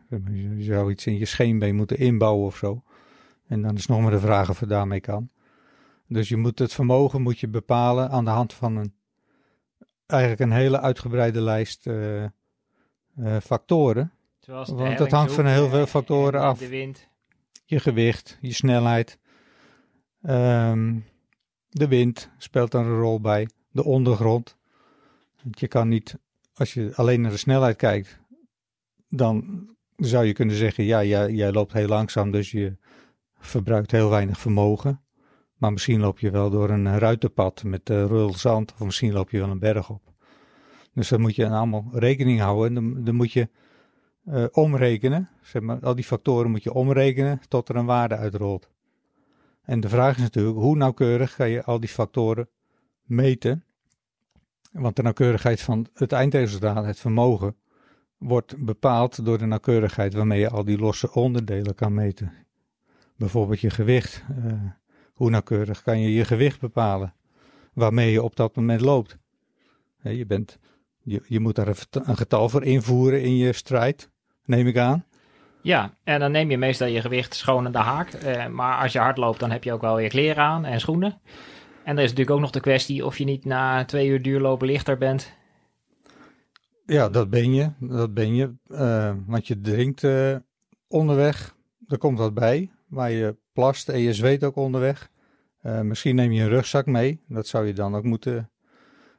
[0.55, 2.83] Je zou iets in je scheenbeen moeten inbouwen of zo.
[3.47, 5.29] En dan is nog maar de vraag of het daarmee kan.
[6.07, 8.93] Dus je moet het vermogen moet je bepalen aan de hand van een,
[10.05, 12.25] eigenlijk een hele uitgebreide lijst uh,
[13.41, 14.11] factoren.
[14.39, 16.59] Zoals Want dat hangt van heel veel factoren af.
[16.59, 17.07] De wind.
[17.65, 19.19] Je gewicht, je snelheid.
[20.21, 21.05] Um,
[21.69, 23.49] de wind speelt er een rol bij.
[23.71, 24.57] De ondergrond.
[25.43, 26.17] Want je kan niet
[26.59, 28.19] als je alleen naar de snelheid kijkt,
[29.09, 32.77] dan zou je kunnen zeggen: ja, jij, loopt heel langzaam, dus je
[33.37, 35.01] verbruikt heel weinig vermogen.
[35.55, 39.29] Maar misschien loop je wel door een ruitenpad met uh, rul zand, of misschien loop
[39.29, 40.01] je wel een berg op.
[40.93, 42.73] Dus daar moet je allemaal rekening houden.
[42.73, 43.49] Dan, dan moet je
[44.25, 45.29] uh, omrekenen.
[45.41, 48.69] Zeg maar, al die factoren moet je omrekenen tot er een waarde uitrolt.
[49.61, 52.49] En de vraag is natuurlijk: hoe nauwkeurig ga je al die factoren
[53.03, 53.63] meten?
[54.71, 57.55] Want de nauwkeurigheid van het eindresultaat, het vermogen,
[58.17, 62.33] wordt bepaald door de nauwkeurigheid waarmee je al die losse onderdelen kan meten.
[63.17, 64.23] Bijvoorbeeld je gewicht.
[64.45, 64.53] Uh,
[65.13, 67.13] hoe nauwkeurig kan je je gewicht bepalen
[67.73, 69.17] waarmee je op dat moment loopt?
[70.01, 70.59] je, bent,
[71.01, 74.09] je, je moet daar een getal voor invoeren in je strijd,
[74.45, 75.05] neem ik aan.
[75.61, 78.13] Ja, en dan neem je meestal je gewicht schoon de haak.
[78.13, 80.79] Uh, maar als je hard loopt, dan heb je ook wel weer kleren aan en
[80.79, 81.21] schoenen.
[81.89, 84.67] En er is natuurlijk ook nog de kwestie of je niet na twee uur duurlopen
[84.67, 85.33] lichter bent.
[86.85, 87.71] Ja, dat ben je.
[87.79, 88.53] Dat ben je.
[88.67, 90.35] Uh, want je drinkt uh,
[90.87, 91.55] onderweg.
[91.87, 92.69] Er komt wat bij.
[92.87, 95.09] waar je plast en je zweet ook onderweg.
[95.63, 97.21] Uh, misschien neem je een rugzak mee.
[97.27, 98.49] Dat zou je dan ook moeten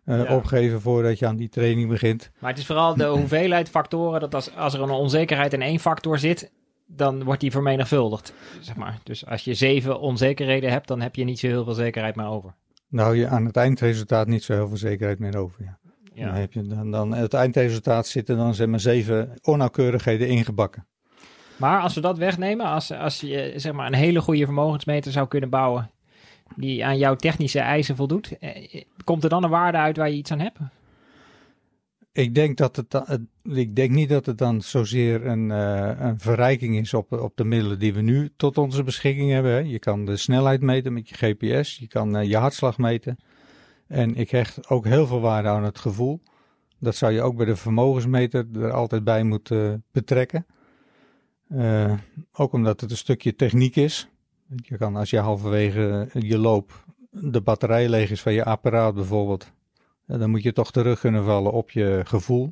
[0.05, 0.37] uh, ja.
[0.37, 2.31] opgeven voordat je aan die training begint.
[2.39, 4.21] Maar het is vooral de hoeveelheid factoren.
[4.21, 6.53] Dat als, als er een onzekerheid in één factor zit,
[6.87, 8.33] dan wordt die vermenigvuldigd.
[8.61, 8.99] Zeg maar.
[9.03, 12.27] Dus als je zeven onzekerheden hebt, dan heb je niet zo heel veel zekerheid meer
[12.27, 12.55] over.
[12.91, 15.65] Nou, je aan het eindresultaat niet zo heel veel zekerheid meer over.
[15.65, 15.79] Ja.
[16.15, 16.27] ja.
[16.27, 20.87] Dan heb je dan, dan het eindresultaat zitten dan zeg maar zeven onnauwkeurigheden ingebakken.
[21.57, 25.29] Maar als we dat wegnemen, als, als je zeg maar een hele goede vermogensmeter zou
[25.29, 25.91] kunnen bouwen
[26.57, 30.17] die aan jouw technische eisen voldoet, eh, komt er dan een waarde uit waar je
[30.17, 30.59] iets aan hebt?
[32.13, 36.77] Ik denk, dat het, ik denk niet dat het dan zozeer een, uh, een verrijking
[36.77, 39.53] is op, op de middelen die we nu tot onze beschikking hebben.
[39.53, 39.59] Hè.
[39.59, 43.17] Je kan de snelheid meten met je GPS, je kan uh, je hartslag meten.
[43.87, 46.21] En ik hecht ook heel veel waarde aan het gevoel.
[46.79, 50.47] Dat zou je ook bij de vermogensmeter er altijd bij moeten betrekken.
[51.49, 51.93] Uh,
[52.33, 54.09] ook omdat het een stukje techniek is.
[54.57, 59.53] Je kan als je halverwege je loop de batterij leeg is van je apparaat bijvoorbeeld,
[60.19, 62.51] dan moet je toch terug kunnen vallen op je gevoel.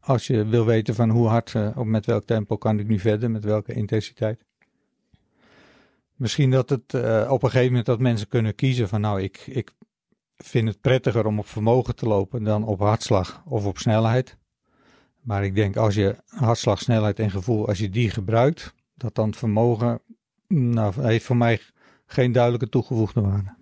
[0.00, 2.98] Als je wil weten van hoe hard uh, of met welk tempo kan ik nu
[2.98, 4.44] verder, met welke intensiteit.
[6.14, 9.46] Misschien dat het uh, op een gegeven moment dat mensen kunnen kiezen van nou ik,
[9.46, 9.72] ik
[10.36, 14.36] vind het prettiger om op vermogen te lopen dan op hartslag of op snelheid.
[15.20, 19.34] Maar ik denk als je hartslag, snelheid en gevoel, als je die gebruikt, dat dan
[19.34, 20.00] vermogen
[20.48, 21.60] nou, heeft voor mij
[22.06, 23.54] geen duidelijke toegevoegde waarde.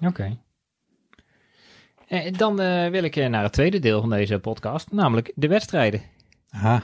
[0.00, 0.22] Oké.
[0.22, 0.32] Eh,
[2.36, 6.02] dan uh, wil ik naar het tweede deel van deze podcast, namelijk de wedstrijden.
[6.50, 6.82] Aha.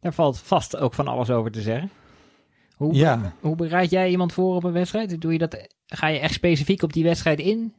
[0.00, 1.90] Daar valt vast ook van alles over te zeggen.
[2.76, 3.34] Hoe, ja.
[3.40, 5.20] hoe bereid jij iemand voor op een wedstrijd?
[5.20, 7.74] Doe je dat, ga je echt specifiek op die wedstrijd in?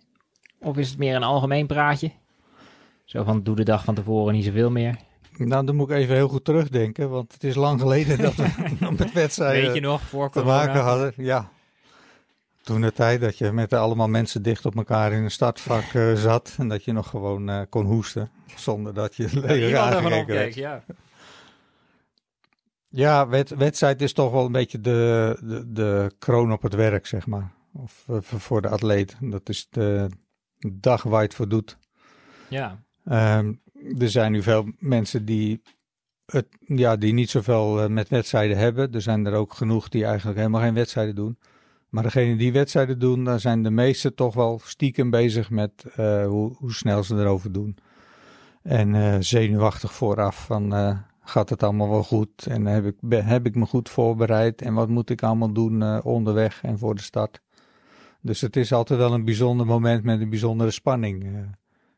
[0.60, 2.12] Of is het meer een algemeen praatje?
[3.06, 4.96] Zo van, doe de dag van tevoren niet zoveel meer.
[5.38, 8.48] Nou, dan moet ik even heel goed terugdenken, want het is lang geleden dat we
[8.98, 11.14] met wedstrijden Weet je nog, voor te maken hadden.
[11.18, 11.50] Ja,
[12.64, 16.14] toen de tijd dat je met allemaal mensen dicht op elkaar in een startvak uh,
[16.14, 19.70] zat en dat je nog gewoon uh, kon hoesten zonder dat je leger
[20.10, 20.54] ja, werd.
[20.54, 20.84] Ja,
[22.90, 27.08] ja wed wedstrijd is toch wel een beetje de, de, de kroon op het werk,
[27.08, 27.52] zeg maar.
[27.74, 29.16] Of uh, voor de atleet.
[29.20, 30.10] Dat is de
[30.72, 31.78] dag waar je het voor doet.
[32.48, 32.82] Ja.
[33.38, 33.62] Um,
[34.00, 35.62] er zijn nu veel mensen die,
[36.26, 38.94] het, ja, die niet zoveel met wedstrijden hebben.
[38.94, 41.38] Er zijn er ook genoeg die eigenlijk helemaal geen wedstrijden doen.
[41.94, 46.26] Maar degene die wedstrijden doen, daar zijn de meesten toch wel stiekem bezig met uh,
[46.26, 47.78] hoe, hoe, snel ze erover doen.
[48.62, 53.46] En uh, zenuwachtig vooraf van uh, gaat het allemaal wel goed en heb ik, heb
[53.46, 57.42] ik me goed voorbereid en wat moet ik allemaal doen onderweg en voor de start.
[58.22, 61.24] Dus het is altijd wel een bijzonder moment met een bijzondere spanning.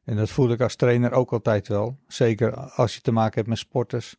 [0.04, 1.98] en dat voel ik als trainer ook altijd wel.
[2.08, 4.16] Zeker als je te maken hebt met sporters.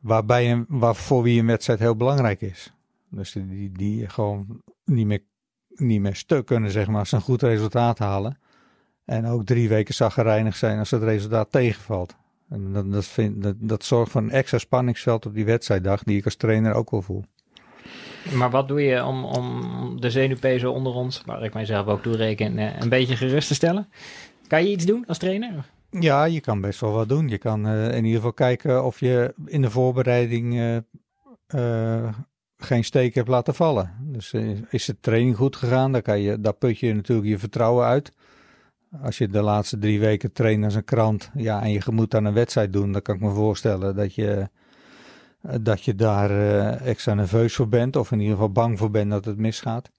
[0.00, 2.72] Waarbij een, waar, voor wie een wedstrijd heel belangrijk is.
[3.14, 5.22] Dus die, die gewoon niet meer,
[5.68, 8.38] niet meer stuk kunnen, zeg maar, als ze een goed resultaat halen.
[9.04, 12.16] En ook drie weken zaggerijnig zijn als het resultaat tegenvalt.
[12.48, 16.18] En dat, dat, vind, dat, dat zorgt voor een extra spanningsveld op die wedstrijddag, die
[16.18, 17.24] ik als trainer ook wel voel.
[18.34, 22.16] Maar wat doe je om, om de zenuwpezen onder ons, waar ik mijzelf ook toe
[22.16, 23.88] reken, eh, een beetje gerust te stellen?
[24.46, 25.70] Kan je iets doen als trainer?
[25.90, 27.28] Ja, je kan best wel wat doen.
[27.28, 30.76] Je kan uh, in ieder geval kijken of je in de voorbereiding uh,
[31.54, 32.08] uh,
[32.64, 33.94] geen steek hebt laten vallen.
[34.00, 37.38] Dus uh, is de training goed gegaan, dan, kan je, daar put je natuurlijk je
[37.38, 38.12] vertrouwen uit.
[39.02, 42.24] Als je de laatste drie weken traint als een krant ja, en je moet aan
[42.24, 44.48] een wedstrijd doen, dan kan ik me voorstellen dat je,
[45.60, 49.10] dat je daar uh, extra nerveus voor bent, of in ieder geval bang voor bent
[49.10, 49.90] dat het misgaat.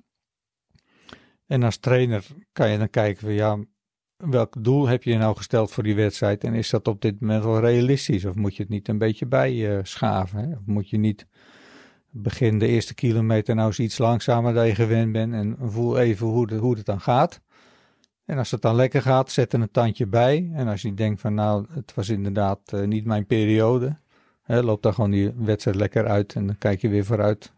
[1.47, 3.57] En als trainer kan je dan kijken van ja,
[4.17, 7.43] welk doel heb je nou gesteld voor die wedstrijd en is dat op dit moment
[7.43, 10.39] wel realistisch of moet je het niet een beetje bijschaven?
[10.39, 10.55] Hè?
[10.55, 11.27] Of moet je niet
[12.15, 16.27] begin de eerste kilometer nou eens iets langzamer dan je gewend bent en voel even
[16.27, 17.41] hoe, hoe het dan gaat.
[18.25, 20.51] En als het dan lekker gaat, zet er een tandje bij.
[20.53, 23.97] En als je denkt van nou, het was inderdaad uh, niet mijn periode,
[24.41, 27.53] hè, loop dan gewoon die wedstrijd lekker uit en dan kijk je weer vooruit,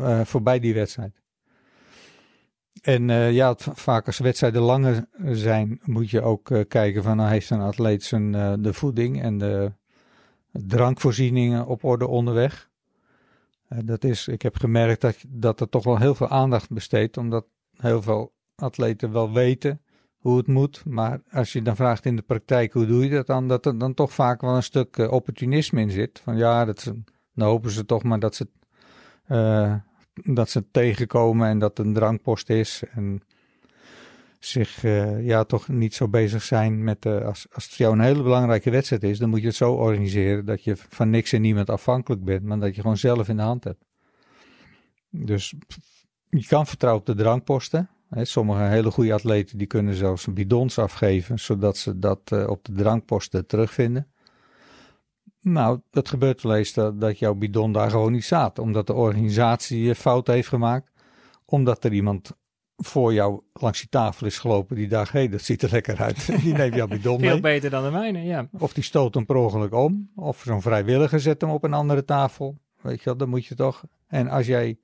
[0.00, 1.12] uh, voorbij die wedstrijd.
[2.82, 7.50] En uh, ja, vaak als wedstrijden langer zijn, moet je ook kijken van nou heeft
[7.50, 9.72] een atleet zijn de voeding en de
[10.52, 12.69] drankvoorzieningen op orde onderweg.
[13.72, 17.16] Uh, dat is, ik heb gemerkt dat, dat er toch wel heel veel aandacht besteedt,
[17.16, 19.80] omdat heel veel atleten wel weten
[20.16, 20.84] hoe het moet.
[20.84, 23.78] Maar als je dan vraagt in de praktijk hoe doe je dat dan, dat er
[23.78, 26.20] dan toch vaak wel een stuk uh, opportunisme in zit.
[26.24, 26.92] Van ja, dat
[27.34, 28.48] dan hopen ze toch maar dat ze,
[29.28, 29.74] uh,
[30.34, 32.82] dat ze tegenkomen en dat het een drankpost is.
[32.90, 33.22] En
[34.40, 38.00] zich uh, ja, toch niet zo bezig zijn met, uh, als, als het jou een
[38.00, 41.40] hele belangrijke wedstrijd is, dan moet je het zo organiseren dat je van niks en
[41.40, 43.84] niemand afhankelijk bent, maar dat je gewoon zelf in de hand hebt.
[45.10, 45.54] Dus
[46.28, 47.88] je kan vertrouwen op de drankposten.
[48.08, 52.64] Hè, sommige hele goede atleten die kunnen zelfs bidons afgeven, zodat ze dat uh, op
[52.64, 54.06] de drankposten terugvinden.
[55.40, 58.92] Nou, het gebeurt wel eens dat, dat jouw bidon daar gewoon niet staat, omdat de
[58.92, 60.90] organisatie fout heeft gemaakt,
[61.44, 62.32] omdat er iemand
[62.82, 66.00] voor jou langs die tafel is gelopen die dacht, hé, hey, dat ziet er lekker
[66.00, 66.26] uit.
[66.44, 67.30] die neemt jouw bidon mee.
[67.30, 68.48] Veel beter dan de mijne, ja.
[68.58, 72.04] Of die stoot hem per ongeluk om, of zo'n vrijwilliger zet hem op een andere
[72.04, 72.58] tafel.
[72.80, 73.84] Weet je wel, dan moet je toch.
[74.06, 74.78] En als jij,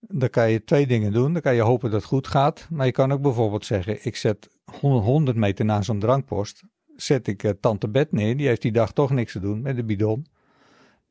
[0.00, 1.32] dan kan je twee dingen doen.
[1.32, 2.66] Dan kan je hopen dat het goed gaat.
[2.70, 4.48] Maar je kan ook bijvoorbeeld zeggen, ik zet
[4.80, 6.62] 100 meter na zo'n drankpost,
[6.96, 8.36] zet ik uh, tante Bed neer.
[8.36, 10.26] Die heeft die dag toch niks te doen met de bidon.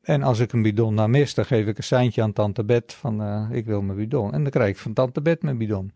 [0.02, 2.94] En als ik een bidon naar mis, dan geef ik een seintje aan tante Bet
[2.94, 4.32] van uh, ik wil mijn bidon.
[4.32, 5.92] En dan krijg ik van tante Bet mijn bidon.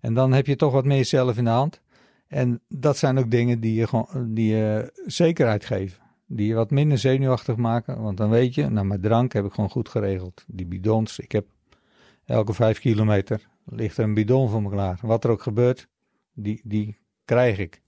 [0.00, 1.80] En dan heb je toch wat meer zelf in de hand.
[2.28, 6.02] En dat zijn ook dingen die je, gewoon, die je zekerheid geven.
[6.26, 8.02] Die je wat minder zenuwachtig maken.
[8.02, 10.44] Want dan weet je, nou mijn drank heb ik gewoon goed geregeld.
[10.46, 11.46] Die bidons, ik heb
[12.24, 14.98] elke vijf kilometer ligt er een bidon voor me klaar.
[15.02, 15.88] Wat er ook gebeurt,
[16.32, 17.82] die, die krijg ik.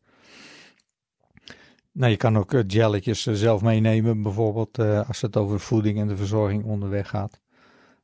[1.96, 5.98] Nou, je kan ook uh, jelletjes uh, zelf meenemen, bijvoorbeeld uh, als het over voeding
[5.98, 7.40] en de verzorging onderweg gaat.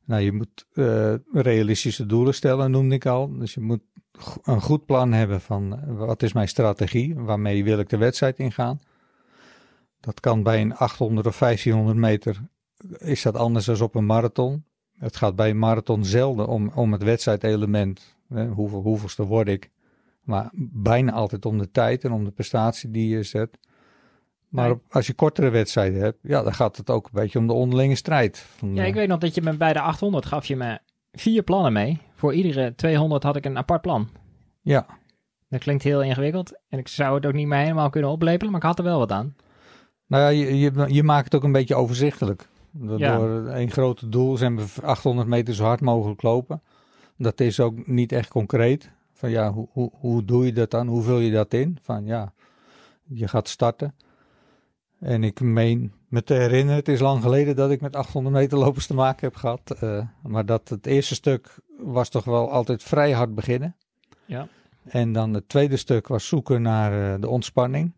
[0.05, 0.65] Nou, je moet
[1.33, 3.37] realistische doelen stellen, noemde ik al.
[3.37, 3.81] Dus je moet
[4.43, 8.79] een goed plan hebben van wat is mijn strategie, waarmee wil ik de wedstrijd ingaan.
[9.99, 12.41] Dat kan bij een 800 of 1500 meter,
[12.97, 14.65] is dat anders dan op een marathon.
[14.97, 18.15] Het gaat bij een marathon zelden om, om het wedstrijdelement,
[18.53, 19.69] hoeveelste word ik.
[20.23, 23.57] Maar bijna altijd om de tijd en om de prestatie die je zet.
[24.53, 27.47] Maar op, als je kortere wedstrijden hebt, ja, dan gaat het ook een beetje om
[27.47, 28.37] de onderlinge strijd.
[28.37, 30.79] Van, ja, ik weet nog dat je me bij de 800 gaf je me
[31.11, 31.99] vier plannen mee.
[32.15, 34.09] Voor iedere 200 had ik een apart plan.
[34.61, 34.85] Ja.
[35.49, 36.59] Dat klinkt heel ingewikkeld.
[36.69, 38.99] En ik zou het ook niet meer helemaal kunnen oplepelen, maar ik had er wel
[38.99, 39.35] wat aan.
[40.07, 42.47] Nou ja, je, je, je maakt het ook een beetje overzichtelijk.
[42.71, 43.17] Door ja.
[43.59, 46.61] een grote doel zijn we 800 meter zo hard mogelijk lopen.
[47.17, 48.91] Dat is ook niet echt concreet.
[49.13, 50.87] Van ja, hoe, hoe, hoe doe je dat dan?
[50.87, 51.77] Hoe vul je dat in?
[51.81, 52.33] Van ja,
[53.03, 53.95] je gaat starten.
[55.03, 58.57] En ik meen me te herinneren, het is lang geleden dat ik met 800 meter
[58.57, 59.75] lopers te maken heb gehad.
[59.83, 63.75] Uh, maar dat het eerste stuk was toch wel altijd vrij hard beginnen.
[64.25, 64.47] Ja.
[64.83, 67.91] En dan het tweede stuk was zoeken naar uh, de ontspanning.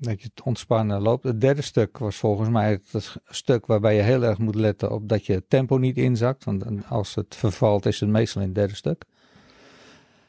[0.00, 1.24] Dat je het ontspannen loopt.
[1.24, 4.90] Het derde stuk was volgens mij het, het, stuk waarbij je heel erg moet letten
[4.90, 6.44] op dat je tempo niet inzakt.
[6.44, 9.04] Want als het vervalt is het meestal in het derde stuk.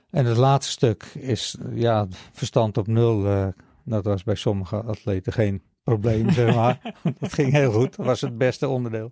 [0.10, 3.26] En het laatste stuk is ja, verstand op nul.
[3.26, 3.48] Uh,
[3.84, 6.80] dat was bij sommige atleten geen probleem, zeg maar.
[7.20, 7.96] dat ging heel goed.
[7.96, 9.12] Dat was het beste onderdeel.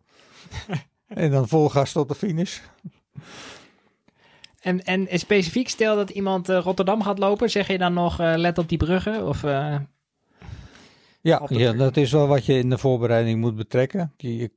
[1.08, 2.60] En dan vol gas tot de finish.
[4.60, 8.34] En, en specifiek, stel dat iemand uh, Rotterdam gaat lopen, zeg je dan nog uh,
[8.36, 9.28] let op die bruggen?
[9.28, 9.76] Of, uh,
[11.22, 14.14] ja, ja, dat is wel wat je in de voorbereiding moet betrekken.
[14.18, 14.54] Die,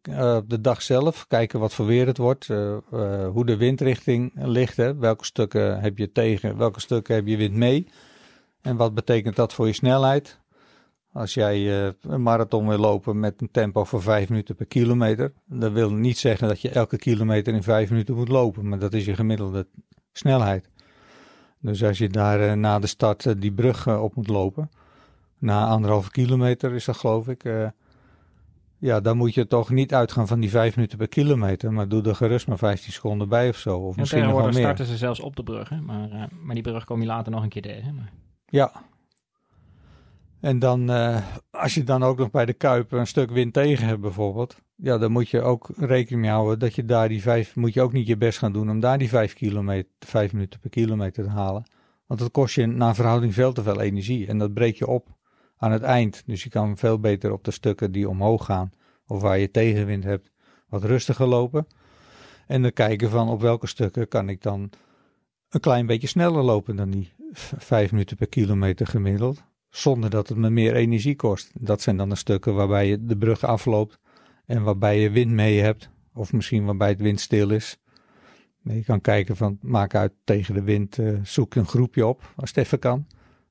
[0.46, 2.46] de dag zelf, kijken wat voor weer het wordt,
[3.32, 4.76] hoe de windrichting ligt.
[4.76, 4.96] Hè.
[4.96, 7.86] Welke stukken heb je tegen, welke stukken heb je wind mee?
[8.62, 10.39] En wat betekent dat voor je snelheid?
[11.12, 15.32] Als jij uh, een marathon wil lopen met een tempo van 5 minuten per kilometer,
[15.46, 18.92] dat wil niet zeggen dat je elke kilometer in 5 minuten moet lopen, maar dat
[18.92, 19.66] is je gemiddelde
[20.12, 20.68] snelheid.
[21.60, 24.70] Dus als je daar uh, na de start uh, die brug op moet lopen,
[25.38, 27.44] na anderhalve kilometer is dat geloof ik,
[28.78, 32.02] ja, dan moet je toch niet uitgaan van die 5 minuten per kilometer, maar doe
[32.02, 33.78] er gerust maar 15 seconden bij of zo.
[33.78, 34.52] Of ja, misschien nog wel meer.
[34.52, 35.80] starten ze zelfs op de brug, hè?
[35.80, 37.94] Maar, maar die brug kom je later nog een keer tegen.
[37.94, 38.12] Maar...
[38.46, 38.72] Ja,
[40.40, 43.86] en dan, uh, als je dan ook nog bij de Kuip een stuk wind tegen
[43.86, 47.56] hebt bijvoorbeeld, ja, dan moet je ook rekening mee houden dat je daar die vijf,
[47.56, 50.60] moet je ook niet je best gaan doen om daar die vijf, kilometer, vijf minuten
[50.60, 51.64] per kilometer te halen.
[52.06, 55.08] Want dat kost je naar verhouding veel te veel energie en dat breek je op
[55.56, 56.22] aan het eind.
[56.26, 58.70] Dus je kan veel beter op de stukken die omhoog gaan
[59.06, 60.30] of waar je tegenwind hebt,
[60.68, 61.66] wat rustiger lopen.
[62.46, 64.70] En dan kijken van op welke stukken kan ik dan
[65.48, 67.12] een klein beetje sneller lopen dan die
[67.58, 71.50] vijf minuten per kilometer gemiddeld zonder dat het me meer energie kost.
[71.54, 73.98] Dat zijn dan de stukken waarbij je de brug afloopt
[74.46, 77.78] en waarbij je wind mee hebt, of misschien waarbij het wind stil is.
[78.62, 82.48] Je kan kijken van maak uit tegen de wind, uh, zoek een groepje op als
[82.48, 83.06] het even kan.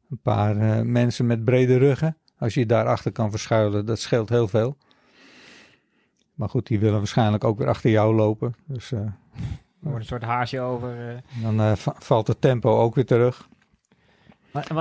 [0.10, 2.18] Een paar uh, mensen met brede ruggen.
[2.38, 4.78] Als je daarachter kan verschuilen, dat scheelt heel veel.
[6.34, 8.56] Maar goed, die willen waarschijnlijk ook weer achter jou lopen.
[8.66, 9.14] Dus, uh, er
[9.80, 11.24] wordt een soort haasje over.
[11.42, 13.50] Dan valt het tempo ook weer terug.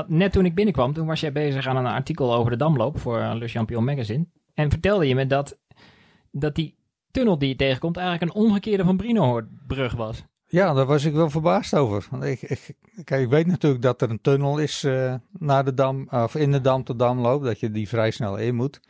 [0.07, 3.19] Net toen ik binnenkwam, toen was jij bezig aan een artikel over de Damloop voor
[3.19, 4.27] uh, Le Champion Magazine.
[4.55, 5.59] En vertelde je me dat,
[6.31, 6.77] dat die
[7.11, 10.25] tunnel die je tegenkomt eigenlijk een omgekeerde van Brinoordbrug was.
[10.47, 12.07] Ja, daar was ik wel verbaasd over.
[12.11, 16.09] Want ik, ik, ik weet natuurlijk dat er een tunnel is uh, naar de dam,
[16.11, 18.81] of in de dam tot Damloop, dat je die vrij snel in moet.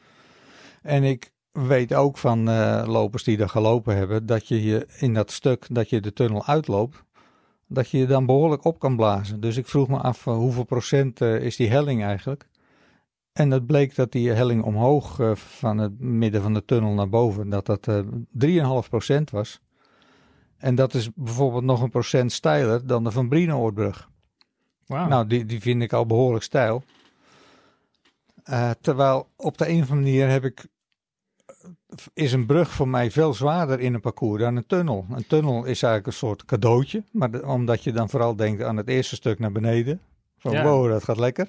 [0.82, 5.30] En ik weet ook van uh, lopers die er gelopen hebben, dat je in dat
[5.30, 7.04] stuk dat je de tunnel uitloopt,
[7.68, 9.40] dat je je dan behoorlijk op kan blazen.
[9.40, 12.48] Dus ik vroeg me af hoeveel procent is die helling eigenlijk.
[13.32, 17.48] En het bleek dat die helling omhoog van het midden van de tunnel naar boven,
[17.48, 17.88] dat dat
[18.44, 19.60] 3,5% was.
[20.58, 24.08] En dat is bijvoorbeeld nog een procent steiler dan de Van Brienoordbrug.
[24.86, 25.08] Wow.
[25.08, 26.82] Nou, die, die vind ik al behoorlijk steil.
[28.50, 30.66] Uh, terwijl op de een of andere manier heb ik,
[32.12, 35.06] is een brug voor mij veel zwaarder in een parcours dan een tunnel.
[35.10, 38.76] Een tunnel is eigenlijk een soort cadeautje, maar de, omdat je dan vooral denkt aan
[38.76, 40.00] het eerste stuk naar beneden.
[40.38, 40.62] Van Ja.
[40.62, 41.48] wow, dat gaat lekker.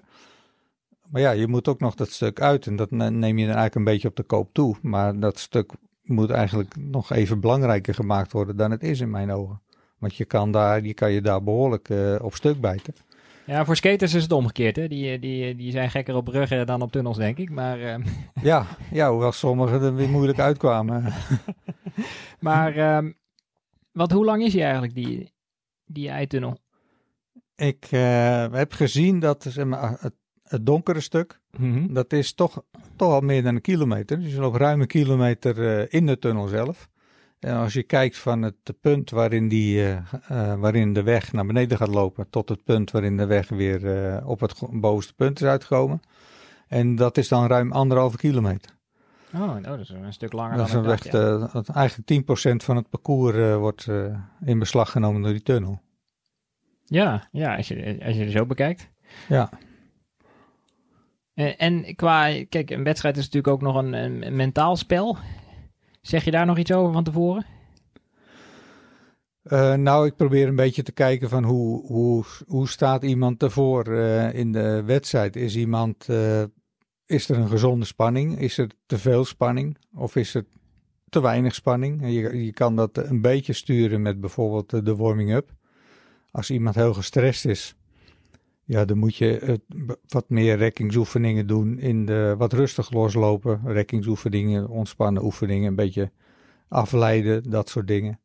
[1.10, 3.56] Maar ja, je moet ook nog dat stuk uit en dat ne- neem je dan
[3.56, 4.76] eigenlijk een beetje op de koop toe.
[4.82, 5.72] Maar dat stuk
[6.04, 9.62] moet eigenlijk nog even belangrijker gemaakt worden dan het is in mijn ogen.
[9.98, 12.94] Want je kan, daar, je, kan je daar behoorlijk eh, op stuk bijten.
[13.50, 14.76] Ja, voor skaters is het omgekeerd.
[14.76, 14.88] Hè?
[14.88, 17.50] Die, die, die zijn gekker op bruggen dan op tunnels, denk ik.
[17.50, 18.06] Maar, eh,
[18.42, 21.14] Ja, ja hoewel sommigen er weer moeilijk uitkwamen.
[22.40, 23.12] maar ehm,
[23.92, 25.34] wat, hoe lang is die eigenlijk, die,
[25.86, 26.58] die eitunnel?
[27.56, 31.94] Ik eh, heb gezien dat zeg maar, het, het donkere stuk, Mhm.
[31.94, 32.64] dat is toch,
[32.96, 34.20] toch al meer dan een kilometer.
[34.20, 36.90] Dus je loopt ruim een kilometer eh, in de tunnel zelf.
[37.40, 41.46] En als je kijkt van het punt waarin, die, eh, eh, waarin de weg naar
[41.46, 45.42] beneden gaat lopen, tot het punt waarin de weg weer eh, op het bovenste punt
[45.42, 46.02] is uitgekomen.
[46.68, 48.72] En dat is dan ruim anderhalve kilometer.
[49.34, 51.12] Oh, nou, dat is een stuk langer Dat is een dacht, ja.
[51.12, 54.16] eh, het- eigenlijk 10% van het parcours eh, wordt eh,
[54.46, 55.82] in beslag genomen door die tunnel.
[56.86, 58.90] Ja, ja als, je, als je er zo bekijkt.
[59.28, 59.50] Ja.
[61.34, 65.18] En, en qua, kijk, een wedstrijd is natuurlijk ook nog een, een, een mentaal spel.
[66.10, 67.46] Zeg je daar nog iets over van tevoren?
[69.42, 73.86] Eh, nou, ik probeer een beetje te kijken van hoe, hoe, hoe staat iemand ervoor
[73.86, 75.36] eh, in de wedstrijd.
[75.36, 76.44] Is iemand, eh,
[77.06, 78.40] is er een gezonde spanning?
[78.40, 79.78] Is er te veel spanning?
[79.96, 80.46] Of is er
[81.10, 82.02] te weinig spanning?
[82.02, 85.52] Je, je kan dat een beetje sturen met bijvoorbeeld de warming-up.
[86.32, 87.76] Als iemand heel gestrest is,
[88.70, 89.56] ja, dan moet je eh,
[90.08, 91.80] wat meer rekkingsoefeningen doen.
[91.80, 96.12] In de, wat rustig loslopen, rekkingsoefeningen, ontspannen oefeningen, een beetje
[96.68, 98.20] afleiden, dat soort dingen.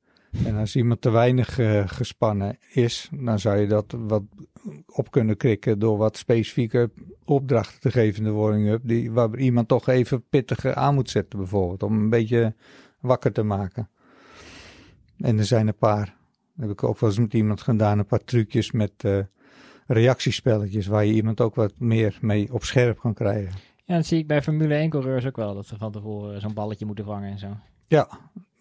[0.45, 4.23] En als iemand te weinig eh, gespannen is, dan zou je dat wat
[4.87, 6.91] op kunnen krikken door wat specifieke
[7.25, 11.39] opdrachten te geven in de warming-up, die, waar iemand toch even pittig aan moet zetten
[11.39, 12.55] bijvoorbeeld, om een beetje
[13.01, 13.89] wakker te maken.
[15.19, 16.17] En er zijn een paar,
[16.57, 19.19] heb ik ook wel eens met iemand gedaan, een paar trucjes met eh,
[19.87, 23.53] reactiespelletjes, waar je iemand ook wat meer mee op scherp kan krijgen.
[23.85, 25.55] Ja, dat zie ik bij Formule 1 coureurs ook wel.
[25.55, 27.57] Dat ze van tevoren zo'n balletje moeten vangen en zo.
[27.89, 28.09] Ja,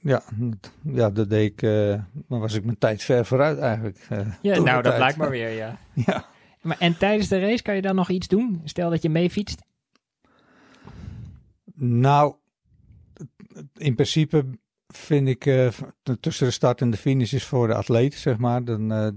[0.02, 4.06] ja, dat- ja dat deed ik, eh, dan was ik mijn tijd ver vooruit eigenlijk.
[4.10, 4.98] eh, Ja, nou, dat tijd.
[5.00, 5.78] lijkt maar weer, ja.
[6.06, 6.26] Ja.
[6.62, 8.62] Maar, en tijdens de race kan je dan nog iets doen?
[8.64, 9.62] Stel dat je mee fietst.
[11.76, 12.36] Nou,
[13.78, 14.46] in principe
[14.98, 15.68] vind ik eh,
[16.20, 18.64] tussen de start en de finish is voor de atleet, zeg maar.
[18.64, 19.08] Dan, eh,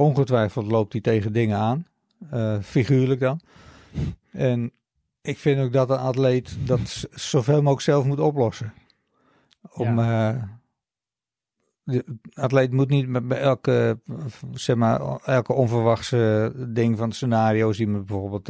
[0.00, 1.86] ongetwijfeld loopt hij tegen dingen aan,
[2.30, 3.40] eh, figuurlijk dan.
[4.30, 4.72] En
[5.22, 8.72] ik vind ook dat een atleet dat zoveel mogelijk zelf moet oplossen.
[9.72, 9.96] Om,
[11.84, 12.04] de
[12.34, 13.98] atleet moet niet met- bij elke,
[14.52, 18.46] zeg maar, elke onverwachte ding van scenario's die me bijvoorbeeld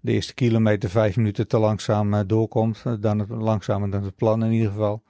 [0.00, 4.52] de eerste kilometer vijf minuten te langzaam doorkomt, dan het, langzamer dan het plan in
[4.52, 5.02] ieder geval.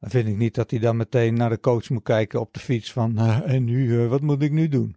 [0.00, 2.60] Dan vind ik niet dat hij dan meteen naar de coach moet kijken op de
[2.60, 4.96] fiets van eh, en nu, eh, wat moet ik nu doen?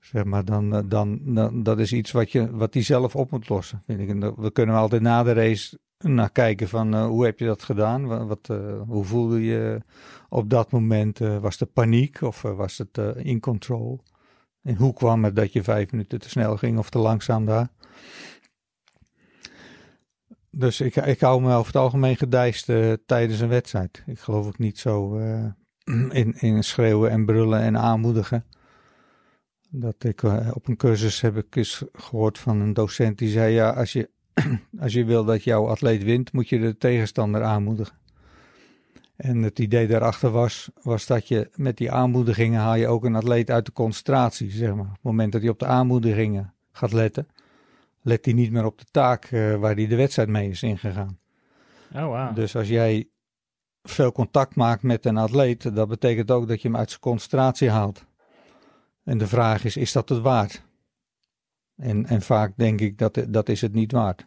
[0.00, 1.20] Zeg maar, dan, eh, dan,
[1.62, 4.08] dat is iets wat, je, wat hij zelf op moet lossen, vind ik.
[4.08, 8.26] En we kunnen altijd na de race naar kijken van hoe heb je dat gedaan?
[8.26, 8.46] Wat,
[8.86, 9.80] hoe voelde je
[10.28, 11.18] op dat moment?
[11.18, 14.00] Was het paniek of was het in control?
[14.62, 17.68] En hoe kwam het dat je vijf minuten te snel ging of te langzaam daar?
[20.56, 24.02] Dus ik, ik hou me over het algemeen gedijst eh, tijdens een wedstrijd.
[24.06, 25.44] Ik geloof ook niet zo eh,
[26.20, 28.44] in, in schreeuwen en brullen en aanmoedigen.
[29.70, 33.54] Dat ik eh, op een cursus heb ik eens gehoord van een docent die zei:
[33.54, 34.10] Ja, als je,
[34.80, 37.96] als je wil dat jouw atleet wint, moet je de tegenstander aanmoedigen.
[39.16, 43.14] En het idee daarachter was, was dat je met die aanmoedigingen haal je ook een
[43.16, 44.84] atleet uit de concentratie, zeg maar.
[44.84, 47.26] Op het moment dat hij op de aanmoedigingen gaat letten,
[48.04, 51.18] let hij niet meer op de taak eh, waar hij de wedstrijd mee is ingegaan.
[51.94, 52.34] Oh, wow.
[52.34, 53.08] Dus als jij
[53.82, 57.70] veel contact maakt met een atleet, dat betekent ook dat je hem uit zijn concentratie
[57.70, 58.04] haalt.
[59.04, 60.62] En de vraag is, is dat het waard?
[61.76, 64.26] En, en vaak denk ik, dat, dat is het niet waard.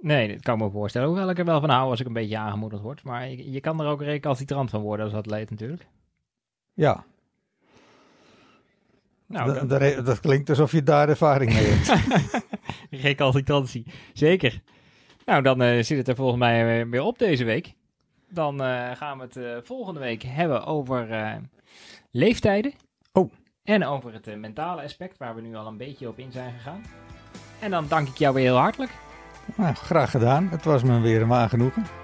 [0.00, 1.08] Nee, dat kan ik me voorstellen.
[1.08, 3.02] Hoewel ik er wel van hou als ik een beetje aangemoedigd word.
[3.02, 5.86] Maar je, je kan er ook recalcitrant van worden als atleet natuurlijk.
[6.72, 7.04] Ja,
[9.32, 12.00] Nou, dat, dat- klinkt alsof je daar ervaring mee hebt.
[13.06, 13.86] recalcitrantie.
[14.12, 14.60] Zeker.
[15.24, 17.74] Nou, dan eh, zit het er volgens mij eh, weer op deze week.
[18.30, 21.08] Dan eh, gaan we het volgende week hebben over
[22.10, 22.72] leeftijden.
[23.12, 23.32] Oh.
[23.64, 26.82] En over het mentale aspect, waar we nu al een beetje op in zijn gegaan.
[27.60, 28.90] En dan dank ik jou weer heel hartelijk.
[29.56, 30.48] Nou, graag gedaan.
[30.48, 32.01] Het was me weer een waar genoegen.